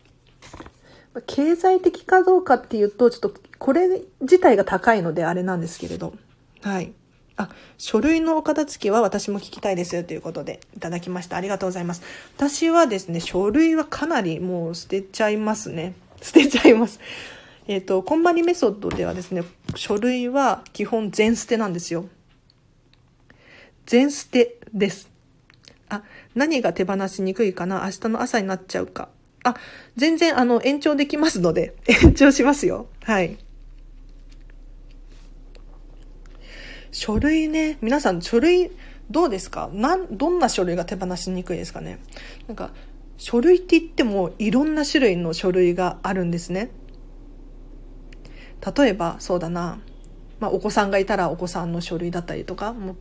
[1.27, 6.15] 経済的かどうかっていうと、ちょっとこれ自体が高いのであれなんですけれど。
[6.63, 6.91] はい。
[7.37, 11.37] あ、書類のお片付けは私も聞きたいですよということでいただきました。
[11.37, 12.01] ありがとうございます。
[12.35, 15.93] 私はですね、書類はかなりもう捨てちゃいますね。
[16.23, 16.99] 捨てちゃいます。
[17.67, 19.43] えっ、ー、と、コンバニメソッドではですね、
[19.75, 22.09] 書類は基本全捨てなんですよ。
[23.85, 25.13] 全捨てです。
[25.95, 26.03] あ、
[26.35, 27.83] 何が手放しにくいかな？
[27.85, 29.09] 明日の朝になっちゃうか。
[29.43, 29.55] あ、
[29.95, 32.87] 全然あの延長できますので、 延長しますよ。
[33.03, 33.37] はい。
[36.91, 38.71] 書類ね、皆さん書類
[39.11, 39.69] どうですか？
[39.73, 41.99] なん、どんな書類が手放しにくいですかね？
[42.47, 42.71] なんか、
[43.17, 46.71] 書類って言ってもいろんな種類の書類があるんですね。
[48.75, 49.79] 例えば、そうだな。
[50.39, 52.95] まあ、お子さんがいたらお子さんの書類だったりとか、も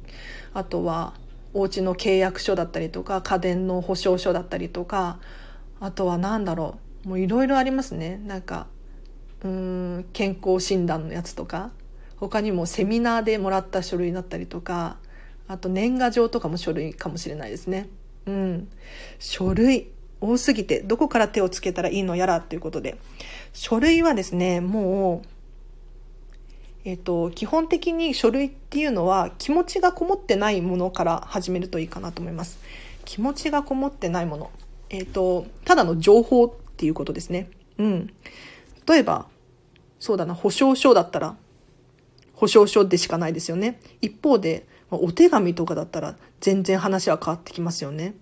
[0.53, 1.15] あとは、
[1.55, 5.19] お家の契約書だったりとか家電の保証書だったりとか
[5.81, 8.21] あとは何だろうもういろいろありますね。
[8.27, 8.67] なんか
[9.43, 11.71] うん健康診断のやつとか
[12.17, 14.97] 他にもセミナーでもらった書類だったりとか
[15.47, 17.89] あと年賀状とかも書類かもしれないですね。
[18.27, 18.69] うん。
[19.19, 19.91] 書類
[20.21, 22.99] 多すぎてどこから手をつけたらいいのやらということで。
[23.53, 25.29] 書類はですねもう
[26.85, 32.59] えっ、と、基本的に書類っていうのは気持ちがこもってないものから始めるといいかなと思います。
[33.05, 34.51] 気持ちがこもってないもの。
[34.91, 37.49] えっ、と、ただの情報っていうことですね。
[37.79, 38.15] うん。
[38.87, 39.27] 例えば、
[39.99, 41.37] そうだな、保証書だったら、
[42.35, 43.81] 保証書でしかないですよね。
[44.03, 48.15] 一方で、お手紙とかだったら全然話は変わってきますよね。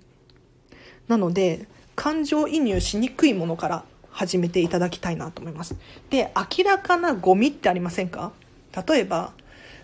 [1.09, 5.77] なので、感情移入しにくいものから始めていただきたいなと思います。
[6.11, 8.33] で、明らかなゴミってありませんか？
[8.87, 9.35] 例えば、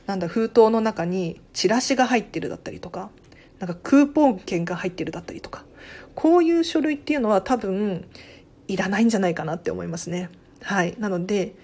[0.07, 3.11] なんだ、封筒の中にチラシが入ってるだったりとか、
[3.59, 5.64] なんかクーポン券が入ってるだったりとか、
[6.14, 8.07] こういう書類っていうのは多分
[8.66, 10.30] いらないんじゃないかなって思いますね。
[10.62, 10.95] はい。
[10.99, 11.55] なので、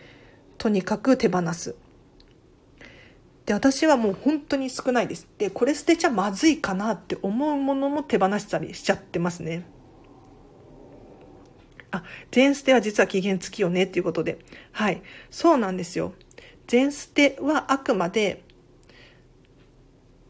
[0.59, 1.75] とにかく手放す。
[3.47, 5.29] で、私はもう本当に少ないです。
[5.39, 9.67] で、これ捨てちゃまずいかなって思うものも手放したりしちゃってますね。
[11.91, 14.39] あ、全捨ては実は期限付きよねっていうことで。
[14.73, 15.03] はい。
[15.31, 16.15] そうなんですよ。
[16.67, 18.43] 全捨てはあくまで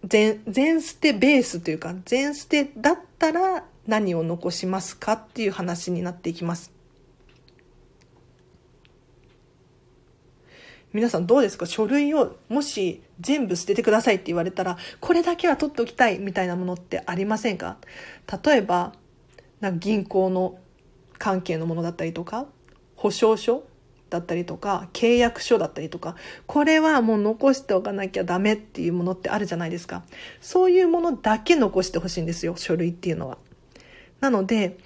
[0.04, 6.72] 全全捨てベースというか全捨てだったら何を残しますかっていう話になっていきます。
[10.92, 11.66] 皆さんどうですか？
[11.66, 17.78] 書類をもし全部捨ててくださいって言われたらこれだけは取っておきたいみたいなものってありませんか？
[18.44, 18.92] 例えば
[19.60, 20.58] なんか銀行の
[21.18, 22.46] 関係のものだったりとか
[22.94, 23.64] 保証書
[24.14, 26.14] だったりとか契約書だったりとか
[26.46, 30.04] これはもう残しておかなきゃダメっていうものってあるじゃないですか。
[30.40, 33.38] そういうものだけ残してほしいんですよ書類っていうのは。
[34.20, 34.78] なので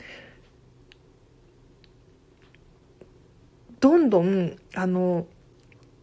[3.81, 5.27] どんどんあの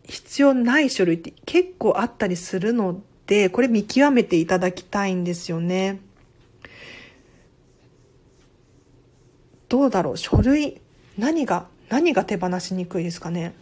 [0.03, 5.99] 必要ない書類って結構あったりするのでこれ見極めていただきたいんですよね。
[9.67, 10.79] どうだろう書類
[11.17, 13.53] 何が何が手放しにくいですかね？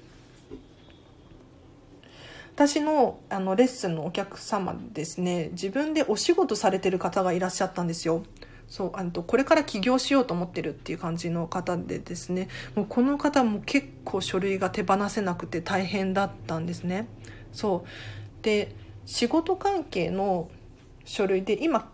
[2.56, 5.50] 私のあのレッスンのお客様ですね。
[5.54, 8.24] 自分でお仕事されてる方がいらっしゃったんですよ。
[8.68, 12.50] そうあとこれから起業しようと思ってるっていう感じの方でですね。
[12.76, 17.08] もうこの方も結構書類が手放せなくて大変だったんですね。
[17.52, 18.44] そう。
[18.44, 20.50] で仕事関係の
[21.06, 21.92] 書類で今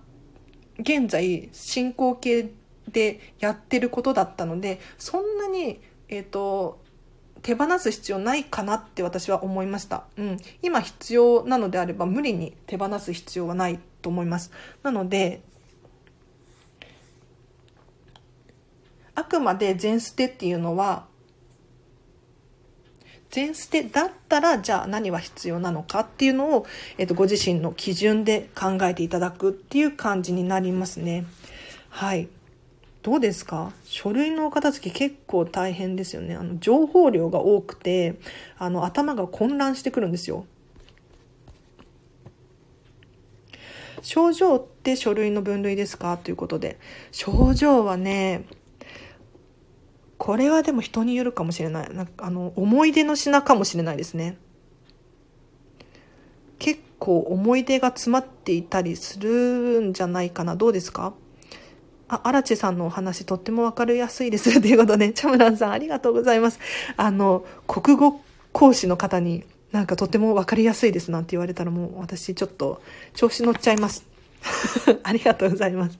[0.80, 2.52] 現在進行形
[2.92, 6.82] でやってることだったのでそんなに、えーと、
[7.42, 14.52] 手放す必要ないかなって私は思いました、うん、今必要なのであれば無理に手放す必要はないと思います
[14.84, 15.42] なので
[19.16, 21.06] あくまで全捨てっていうのは
[23.30, 26.66] 全捨てだったらじゃあ何は必要なのかっていうのを、
[26.98, 31.26] えっと、ご自身の基準で考えていただくっていう感じになりますね。
[31.90, 32.28] はい。
[33.02, 33.72] どうですか？
[33.86, 36.36] 書類のお片付け結構大変ですよね。
[36.36, 38.16] あの、情報量が多くて、
[38.58, 40.46] あの、頭が混乱してくるんですよ。
[44.02, 46.18] 症状って書類の分類ですか？
[46.18, 46.78] ということで。
[47.12, 48.46] 症状はね、
[50.18, 51.94] これはでも人によるかもしれない。
[51.94, 54.38] なんかあの、思い出の品かもしれないですね。
[56.60, 60.58] 結構思い出が詰まっていたりするんじゃないかな。
[60.58, 61.14] どうですか？
[62.10, 64.60] あ、荒地さんのお話とってもわかりやすいです。
[64.62, 66.60] ということで、チャムランさんありがとうございます。
[66.98, 72.82] あの、国語講師の方になんかとってもわかりやすいですなんて言われたらもう私ちょっと
[73.14, 74.06] 調子乗っちゃいます。
[75.04, 76.00] ありがとうございます。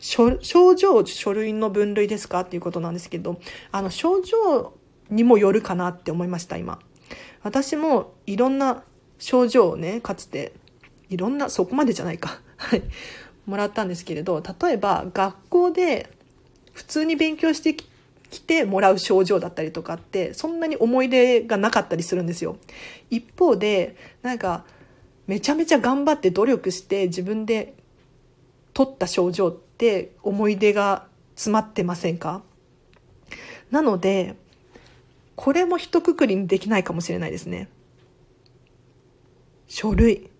[0.00, 4.72] 症状、書類の分類ですかっていうことなんですけど、あの、症状
[5.10, 6.80] にもよるかなって思いました、今。
[7.44, 8.82] 私もいろんな
[9.20, 10.52] 症状をね、かつて、
[11.08, 12.40] いろんな、そこまでじゃないか。
[12.56, 12.82] はい。
[13.46, 16.10] もらったんですけれど例えば学校で
[16.72, 22.56] 普通に勉強してきてもらう症状だったりとかってそんなに思い出がなかったりするんですよ。
[23.10, 24.64] 一方でなんか
[25.26, 27.74] めちゃめちゃ頑張って努力して自分で
[28.72, 32.42] 取った症状って思い出が詰まってませんか？
[33.70, 34.34] なので
[35.36, 37.68] これも一括りにできないかもしれないですね。
[39.68, 40.30] 書類。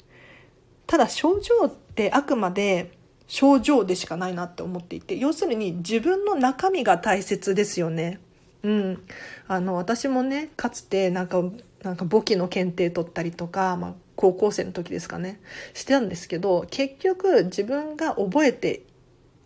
[0.86, 2.92] ただ症状ってあくまで
[3.26, 8.18] 症状でしかないなって思っていて要するに自分の中身が大切ですよね。
[8.62, 9.02] うん、
[9.48, 11.42] あの私もねかつてなんか
[11.82, 15.40] なんか簿記の検定取ったりとか、まあ、高校生の時ですかね
[15.74, 18.82] してたんですけど結局自分が覚えて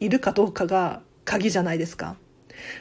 [0.00, 2.16] いるかどうかが鍵じゃないですか。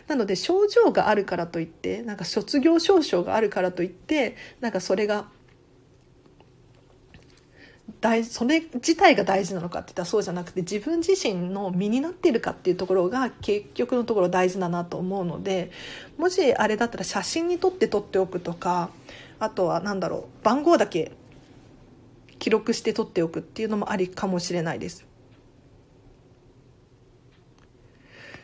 [0.07, 5.25] なので症状があるからといってなんか卒業証書があるからといってなんかそれが
[8.05, 15.71] 大それ自体が大事なのかって言ったらそうじゃなくて自分自身の身になっているかっていうところが結局のところ大事だなと思うので
[16.19, 18.91] もしあれだったら写真に撮って撮っておくとか
[19.39, 21.13] あとは何だろう番号だけ
[22.37, 25.07] 記録して撮っておくっていうのもありかもしれないです。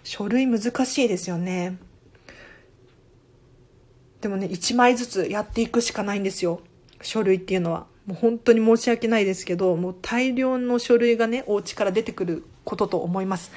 [0.03, 1.77] 書類難しいですよね。
[4.21, 6.61] でもね、1枚ずつやっていくしかないんですよ。
[7.03, 7.90] 書類っていうのは。
[8.11, 13.51] もう本当に申し訳ないですけど、もう大量の書類がね、お家から出てくることと思います。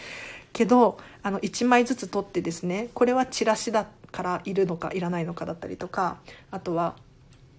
[0.53, 6.19] けど、あの、1枚ずつ取ってですね、これはチラシだからいるのかいらないのかだったりとか、
[6.53, 6.95] あとは、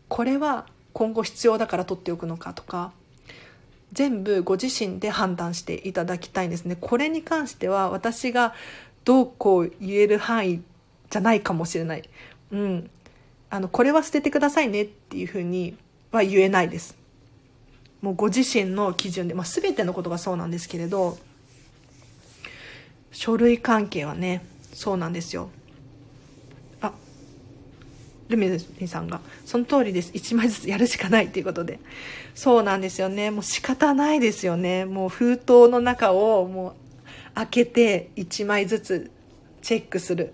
[0.08, 2.94] これは今後必要だから取っておくのかとか、
[3.92, 6.78] 全部ご自身で判断していただきたいんですね。
[6.80, 8.54] これに関しては私が
[9.04, 10.64] どうこう言える範囲
[11.10, 12.10] じゃないかもしれない。
[12.52, 12.90] うん。
[13.50, 15.76] あの、これは捨ててくださいねっていうふうに
[16.16, 16.96] は言えないです。
[18.02, 21.18] もうご自身の基準で、まあ、全てのことがそうなんですけれど、
[23.12, 25.50] 書類関係はね、そうなんですよ。
[26.82, 26.92] あ、
[28.28, 30.12] ルミネさんが、その通りです。
[30.12, 31.80] 1枚ずつやるしかないっていうことで。
[32.36, 33.32] そうなんですよね。
[33.32, 34.86] もう仕方ないですよね。
[34.86, 36.74] もう封筒の中をもう
[37.36, 39.12] 開けて1枚ずつ
[39.62, 40.34] チェックする。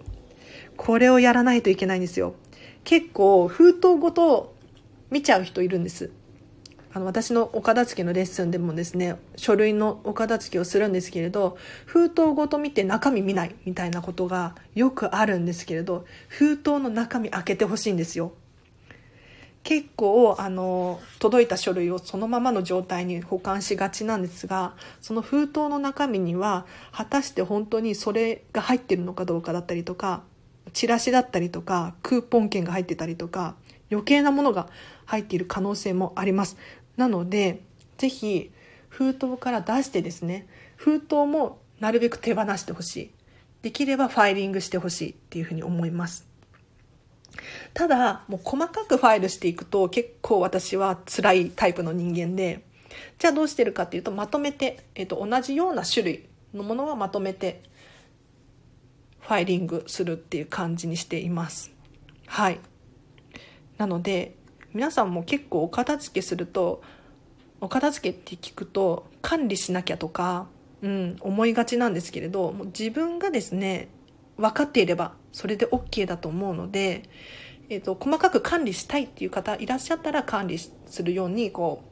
[0.76, 2.34] これをやらないといけないんですよ。
[2.84, 4.56] 結構封筒ごと
[5.12, 6.10] 見ちゃう人いるんです。
[6.94, 18.34] あの私のお片付けのレッスンでもですね書類のお片付けをするんですけれど封筒ごと見て中身見ないみたいなことがよくあるんですけれど封筒の中身開けてほしいんですよ
[19.64, 30.24] 結構あの届いた書類をそのままの状態に保管しがちなんですがその封筒の中身には果たして本当にそれが入ってるのかどうかだったりとか
[30.74, 33.56] チラシだったりとかクーポン券が入ってたりとか
[33.92, 34.68] 余計なものが
[35.12, 36.58] 入っている可能性もあります。
[36.96, 37.62] なので、
[37.98, 38.52] ぜひ
[38.90, 40.48] 封筒から出してですね、
[40.78, 43.12] 封筒もなるべく手放してほしい。
[43.62, 46.28] できればファイリングしてほしいっていうふうに思います。
[47.74, 52.64] ただ、もう細かくファイルしていくと結構私は辛いタイプの人間で、
[53.20, 57.62] じゃあどうしてるかっていうとまとめて、えっと、同じような種類のものはまとめて
[59.20, 61.72] ファイリングするっていう感じにしています
[62.28, 62.60] はい
[63.78, 64.36] なので
[64.74, 66.82] 皆さんも結構お片付けすると
[67.60, 70.48] お片付けって聞くと管理しなきゃとか、
[70.82, 73.90] うん、思いがちなんですけれどもう自分がですね
[74.38, 77.04] 分かっていればそれで OK だと思うので、
[77.70, 81.92] えーと、細かく管理したいっていう方いらっしゃったら管理するようにこう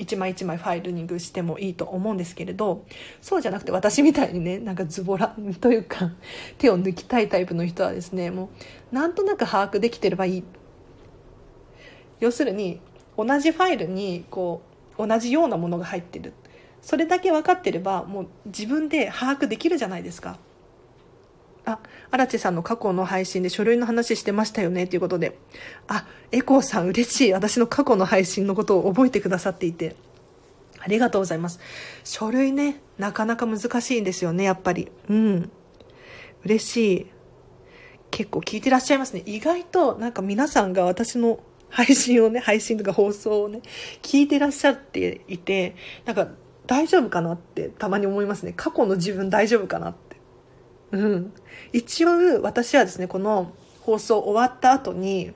[0.00, 2.86] 一枚一枚ファイルニングしてもいいと思うんですけれど
[3.20, 6.12] そうじゃなくて私みたいにねなんかズボラというか
[6.56, 8.48] 手を抜きたいタイプの人はですねも
[8.90, 10.44] うなんとなく把握できてればいい
[12.20, 12.80] 要するに
[13.16, 14.62] 同じファイルにこ
[14.98, 16.32] う同じようなものが入ってる
[16.82, 20.38] それだけ分かってればもう自分で把握できるじゃないですか
[21.64, 21.78] あ、
[22.10, 25.38] 荒地さんの過去の配信で書類の話してましたよねということで。
[25.88, 27.32] あ、エコーさん嬉しい。
[27.32, 29.96] 私の過去の配信のことを覚えてくださっていて。
[30.78, 31.60] ありがとうございます。
[32.04, 34.90] 書類ね、なかなか難しいんですよね、やっぱり。
[35.08, 35.50] うん。
[36.44, 37.06] 嬉しい。
[38.10, 39.22] 結構聞いてらっしゃいますね。
[39.26, 41.40] 意外となんか皆さんが私の
[41.70, 43.62] 配信をね、配信とか放送をね、
[44.02, 46.28] 聞いてらっしゃっていて、なんか
[46.66, 48.52] 大丈夫かなってたまに思いますね。
[48.56, 50.16] 過去の自分大丈夫かなって。
[50.92, 51.32] うん。
[51.72, 55.32] 一応私はですね、この放送終わった後に、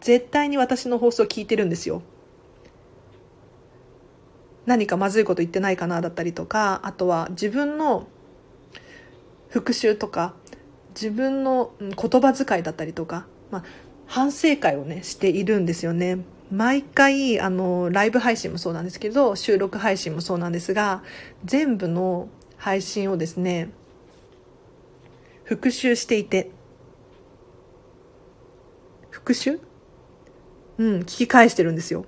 [0.00, 2.02] 絶対に私の放送を聞いてるんですよ。
[4.66, 8.06] 何かまずいこと言ってないかなだったりとか、あとは自分の
[9.48, 10.34] 復習とか、
[10.94, 13.64] 自分の言葉遣いだったりとか、まあ、
[14.06, 16.18] 反省会をね、しているんですよね。
[16.52, 21.02] 毎回、あの、ライブ配信もそうなんですけど、収録配信もそうなんですが、
[21.44, 23.70] 全部の配信をですね、
[25.42, 26.50] 復習していて、
[29.10, 29.58] 復習？
[30.78, 32.04] うん、聞き返してるんですよ。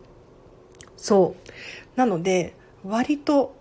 [0.96, 1.98] そう。
[1.98, 3.54] なので、割と、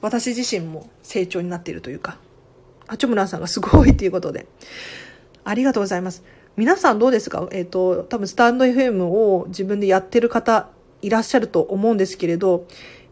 [0.00, 2.18] 私自身も成長になっているというか、
[2.86, 4.46] あちょむらんさんがすごいっていうことで、
[5.44, 6.22] ありがとうございます。
[6.56, 7.48] 皆さんどうですか？
[7.50, 10.68] えっ、ー、と、多分スタンド FM を自分でやってる方
[11.02, 12.66] いらっしゃると思うんですけれど、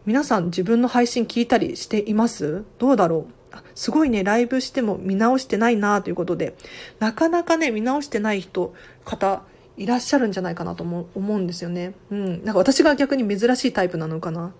[0.05, 2.63] 皆さん自分の配信聞いたりしています？
[2.77, 3.57] どうだろう？
[3.75, 6.55] すごいね、ライブしても見直してないなということで、
[6.99, 8.73] なかなかね、見直してない人、
[9.05, 9.43] 方、
[9.77, 11.93] いらっしゃるんじゃないかなと思うんですよね。
[12.11, 12.45] うん。
[12.45, 14.53] なんか私が逆に珍しいタイプなのかな？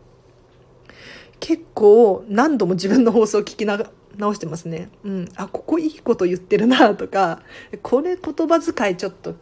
[1.39, 3.79] 結構何度も自分の放送を聞きな
[4.17, 4.89] 直してますね。
[5.03, 5.29] うん。
[5.35, 7.41] あ、ここいいこと言ってるなとか、
[7.81, 9.35] これ言葉遣いちょっと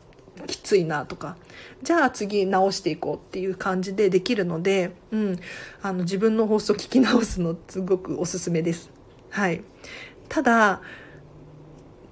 [0.48, 1.38] きついなとか
[1.84, 5.40] じゃあ次直していこうっていう感じでできるので、うん、
[5.82, 8.92] あの自分の放送聞き直すのすごくおすすめです。
[9.30, 9.64] はい、
[10.30, 10.82] ただ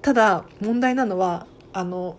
[0.01, 2.18] ただ問題なのはあの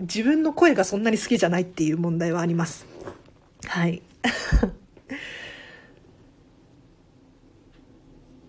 [0.00, 2.86] 自分の声がそんなに好きじゃないっていう問題はあります。
[3.66, 4.02] はい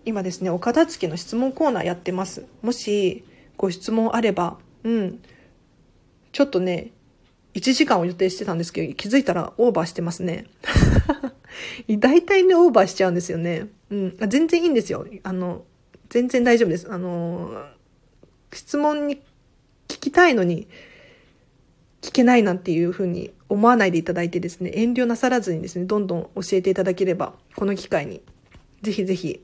[0.06, 2.46] 今ですね、お片付けの質問コーナーやってます。
[2.62, 3.24] もし
[3.56, 5.20] ご質問あれば、うん、
[6.30, 6.92] ちょっとね、
[7.54, 10.46] 1時間を予定してたんですけど、気づいたらオーバーしてますね。
[11.98, 13.66] 大体ね、オーバーしちゃうんですよね。
[13.90, 14.16] うん。
[14.28, 15.06] 全然いいんですよ。
[15.24, 15.64] あの、
[16.08, 16.86] 全然大丈夫です。
[16.88, 17.64] あの、
[18.52, 19.16] 質問に
[19.88, 20.68] 聞きたいのに、
[22.00, 28.22] 聞けないなんていうふうに思わないでいただいてですね、遠慮なさらずにですね、どんどん教えていただければ、この機会に、
[28.82, 29.40] ぜひぜひ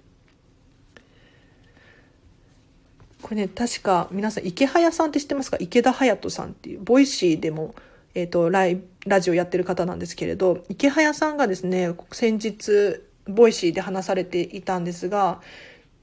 [3.23, 5.57] これね、確か皆さん、イケハヤさんって知ってますか？
[5.61, 7.75] イケダハヤトさんっていう、 Voicy でも、
[8.15, 15.41] えっ、ー、と、ライラジオやってる方なんですけれど、イケハヤさんがですね、先日、 Voicy で話されていたんですが、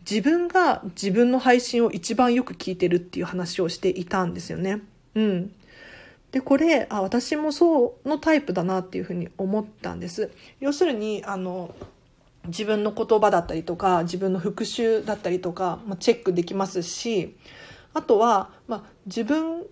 [0.09, 4.81] 自分が自分の配信を一番よく聞いてるっていう話をしていたんですよね。
[5.15, 5.51] うん。
[6.31, 10.31] で、これ、あ、私もそうのタイプだなっていうふうに思ったんです。
[10.59, 11.75] 要するに、あの、
[12.47, 17.35] 自分の言葉だったりとか自分の復習だったりとか、まあ、チェックできますし
[17.93, 19.63] あとは、まあ、自分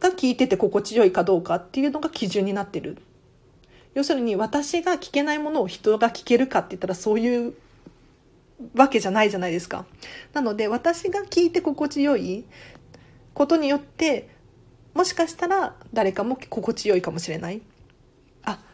[0.00, 2.98] が聞いてて心地よいかどうかっていうのが基準になってる。
[3.94, 7.54] 要するに私が聞けないものを人が聞けるかって言ったらそういう
[8.74, 9.84] わけじゃないじゃないですか。
[10.32, 12.44] なので私が聞いて心地よい
[13.34, 14.28] ことによって
[14.94, 17.62] もしかしたら誰かも心地よいかもしれない。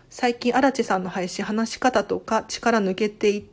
[0.09, 3.49] 最近荒地さんの配信話し方とか力抜けてい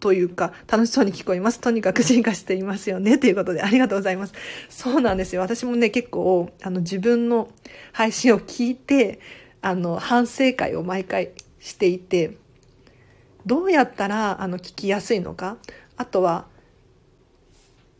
[0.00, 1.60] というか、楽しそうに聞こえます。
[1.60, 3.18] とにかく進化していますよね。
[3.18, 4.32] ということで、ありがとうございます。
[4.68, 5.42] そうなんですよ。
[5.42, 7.48] 私もね、結構、あの、自分の
[7.92, 9.20] 配信を聞いて、
[9.60, 11.30] あの、反省会を毎回
[11.60, 12.36] していて、
[13.44, 15.56] どうやったら、あの、聞きやすいのか。
[15.96, 16.46] あとは、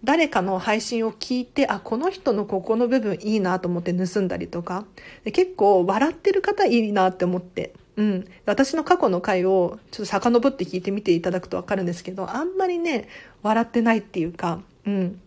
[0.04, 4.84] 誰かの配信を聞いて、あ、この人のここの部分いいなと思って盗んだりとか、
[5.24, 8.28] 結構笑ってる方いいなって思って、うん。
[8.46, 13.08] 私の過去の回をちょっと遡って聞いてみていただくとわかるんですけど、あんまりね、
[13.42, 15.20] 笑ってないっていうか、うん。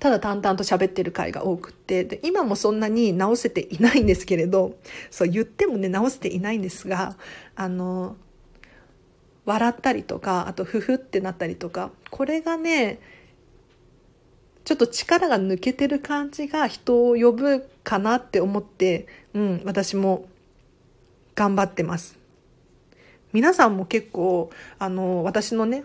[0.00, 4.74] ただ淡々と喋ってる回が多くってで今もそんなに直せていないんですけれど
[5.10, 7.16] そう言ってもね直せていないんですが
[7.54, 8.16] あの
[9.44, 12.98] 笑ったりとかあとふふってなったりとかこれがね
[14.70, 20.28] ちょっと力が抜けてる感じが人を呼ぶかなって思って、うん、私も
[21.34, 22.16] 頑張ってます。
[23.32, 24.48] 皆さんも結構、
[24.78, 25.82] あの、私のね、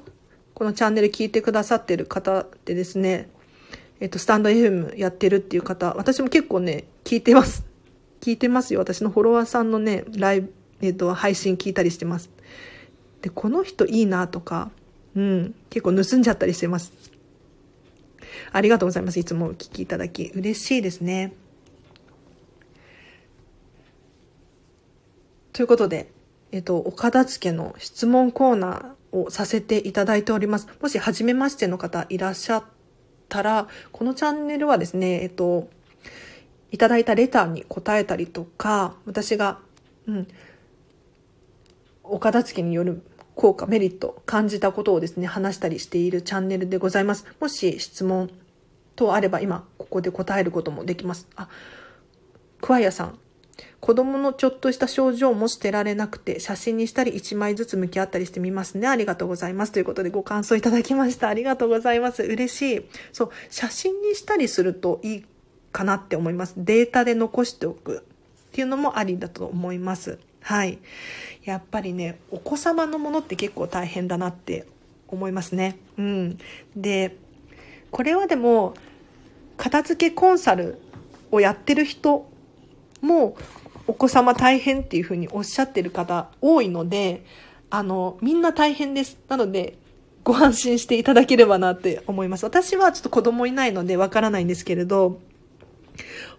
[0.54, 3.28] このチャンネル聞いてくださってる方でですね、
[4.00, 7.66] えっと、スタンド FM やってるっていう方、私も結構ね、聞いてます。
[8.22, 8.82] 聞いてますよ。
[8.82, 12.30] 私のフォロワーさんのね、ライブ、えっと、配信聞いたりしてます。
[13.24, 14.70] で、この人いいなとか、
[15.16, 17.15] うん、結構盗んじゃったりしてます。
[18.52, 19.20] ありがとうございます。
[19.20, 20.32] いつもお聞きいただき。
[20.36, 21.34] 嬉しいですね。
[25.54, 26.12] ということで、
[26.52, 30.68] えっと、お片付けの質問コーナーをさせていただいております。
[30.82, 32.64] もし初めましての方いらっしゃっ
[33.30, 35.70] たら、このチャンネルはですね、えっと、
[36.72, 39.60] いただいたレターに答えたりとか、私が、
[40.08, 40.28] うん、
[42.04, 43.02] お片付けによる
[43.36, 47.26] 効果、メリット、感じたことをですね、話したりしているチャンネルでございます。
[47.40, 48.30] もし質問
[48.96, 51.28] 等あれば、今、ここで答えることもできます。
[51.36, 51.50] あ、
[52.62, 53.20] クワイアさん。
[53.80, 58.88] 子供のちょっとした症状も捨てられなくて、写真にしたり1枚ずつ向き合ったりしてみますね。
[58.88, 59.72] ありがとうございます。
[59.72, 61.30] ということでご感想いただきました。
[61.30, 62.24] ありがとうございます。
[62.24, 62.86] 嬉しい。
[63.14, 65.26] そう、写真にしたりするといい
[65.72, 66.54] かなって思います。
[66.58, 68.02] データで残しておくっ
[68.54, 70.20] ていうのもありだと思います。
[70.42, 70.80] はい。
[71.46, 74.66] やっぱりね、お子様のものって結構大変だなって
[75.08, 75.78] 思いますね。
[75.98, 76.40] うん。
[76.76, 77.16] で、
[77.92, 78.74] これはでも、
[79.56, 80.80] 片付けコンサル
[81.32, 82.30] をやってる人
[83.02, 83.38] も
[83.88, 87.24] お子様大変っていうふうにおっしゃってる方多いので、
[87.70, 89.18] あの、みんな大変です。
[89.30, 89.78] なので、
[90.24, 92.44] ご安心していただければなって思います。
[92.44, 95.20] 私はちょっと子供いないのでわからないんですけれど、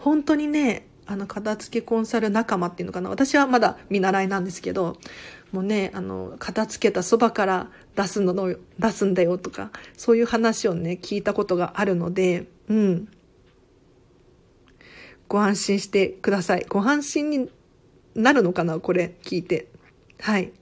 [0.01, 3.11] 本当にね、あの、片付けコンサル仲間っていうのかな。
[3.11, 4.97] 私はまだ見習いなんですけど、
[5.53, 13.09] もうね、あの、片付けたそばから出すのの、出すんだよとか、そういう話をね、聞いたことがあるので、うん。
[15.29, 16.67] ご安心してください。
[16.69, 17.51] ご安心に
[18.15, 19.69] なるのかなこれ聞いて。
[20.21, 20.53] はい。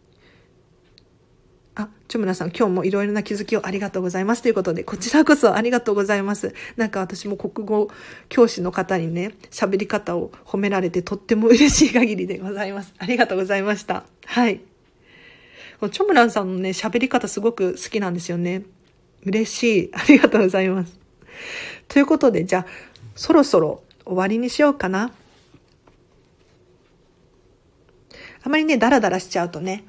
[1.76, 4.42] あ、ちょむなさん、今日もいろいろな気づきをありがとうございます。
[4.42, 6.54] ということで、こちらこそありがとうございます。
[6.76, 7.88] なんか私も国語
[8.28, 12.94] 教師の方にね、喋り方を褒められてとっても嬉しい限りでございます。
[12.98, 14.04] ありがとうございました。
[14.24, 14.60] はい。
[15.90, 18.62] チョムランさんのね、喋り方すごく好きなんですよね。
[19.24, 19.90] 嬉しい。
[19.92, 20.96] ありがとうございます。
[21.88, 22.66] ということで、じゃあ、
[23.16, 25.12] そろそろ終わりにしようかな。
[28.44, 29.84] あまりね、ダラダラしちゃうとね、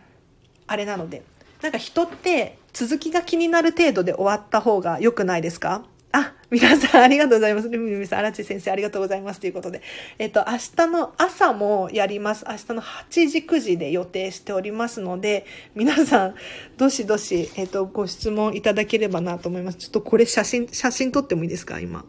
[0.65, 1.23] あれなので。
[1.61, 5.85] なんか人って続きが気になる程度で終わった方が良くないですか？
[6.11, 7.69] あ、皆さんありがとうございます。
[7.69, 9.41] ルミルミさん、荒地先生ありがとうございます。
[9.41, 9.81] ということで。
[10.17, 12.45] えっと、明日の朝もやります。
[12.47, 16.35] 明日の8時、9時で予定しておりますので、皆さん、
[16.77, 19.77] どしどし、えっと、ご質問いただければなと思います。
[19.77, 21.81] ちょっとこれ写真、写真撮ってもいいですか？
[21.81, 22.05] 今。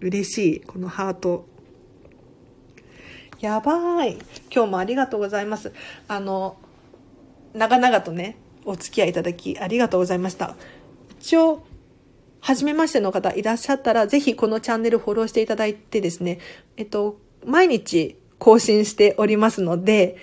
[0.00, 0.60] 嬉しい。
[0.60, 1.46] このハート。
[3.40, 4.18] やばい。
[4.54, 5.72] 今日もありがとうございます。
[6.06, 6.58] あの、
[7.54, 10.56] 長々とね、お付き合いいただきありがとうございました。
[11.20, 11.64] 一応、
[12.40, 16.40] 初めましての方いらっしゃったら、ぜひこのチャンネルフォローしていただいてですね、
[16.76, 20.16] えっと、毎日更新しておりますので、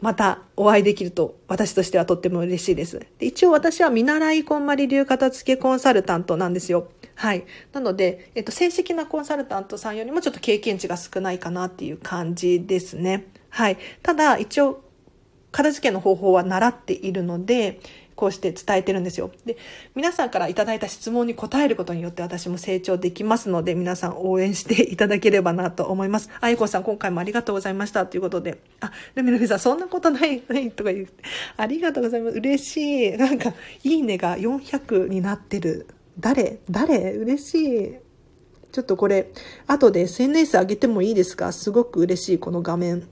[0.00, 3.00] またお会いできると私としてはとっても嬉しいです。
[3.18, 6.88] で一応私は見習いこんまり流片付けコンサルタントなんですよ。
[7.14, 7.44] はい。
[7.72, 13.26] なので、えっと、正式なコンサルタントさんよりもちょっと経験値が少ないかなっていう感じですね。
[13.50, 13.78] はい。
[14.02, 14.84] ただ、一応、
[15.58, 17.80] 片付けの方法は習っているので、
[18.14, 19.32] こうして伝えてるんですよ。
[19.44, 19.56] で、
[19.96, 26.30] 皆さんからいただいた質問に答えることによって私も成長できますので、皆さん応援していただければなと思います。
[26.40, 28.06] あゆこさん、今回もありがとうございました。
[28.06, 31.24] ということで、あ、ルミルミさん、そんなことない、ないとか言って、
[31.56, 32.36] ありがとうございます。
[32.36, 33.16] 嬉しい。
[33.16, 33.52] なんか、
[33.82, 35.88] いいねが400になってる。
[36.20, 36.60] 誰？
[36.70, 37.14] 誰？
[37.14, 37.54] 嬉し
[37.84, 37.94] い。
[38.70, 39.32] ちょっとこれ、
[39.66, 41.50] 後で SNS 上げてもいいですか？
[41.50, 43.08] すごく嬉しい、この画面。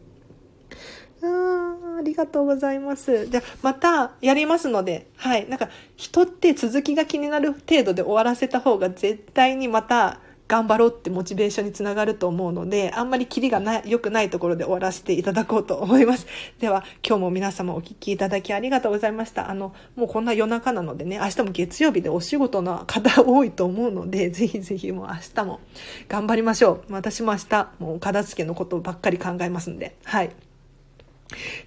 [1.23, 1.66] あ
[1.97, 3.27] ありがとうございます。
[3.27, 5.49] じゃまたやりますので、はい。
[5.49, 16.27] なんか、人って続きが気になる程度で終わらせた方が絶対にまた頑張ろうってモチベーションにつながると思うので、あんまりキリがな、良くないところで終わらせていただこうと思います。
[16.61, 19.51] では、今日も皆様お聞きいただきありがとうございました。
[19.51, 25.61] あの、もうこんな夜中なのでね、明日も月曜日でお仕事の方多いと思うので、 ぜひぜひもう明日も
[26.09, 26.93] 頑張りましょう。
[26.93, 30.31] 私も明日、もう片付けのことばっかり考えますんで、はい。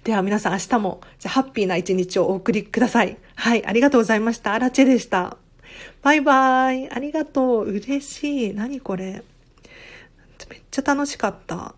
[0.04, 3.16] では皆さん明日も、じゃハッピーな一日をお送りください。
[3.34, 4.54] はい、ありがとうございました。
[4.54, 5.36] アラチェでした。
[6.02, 6.90] バイバイ。
[6.90, 7.64] ありがとう。
[7.64, 8.54] 嬉しい。
[8.54, 9.22] 何これ。
[10.48, 11.74] めっちゃ楽しかった。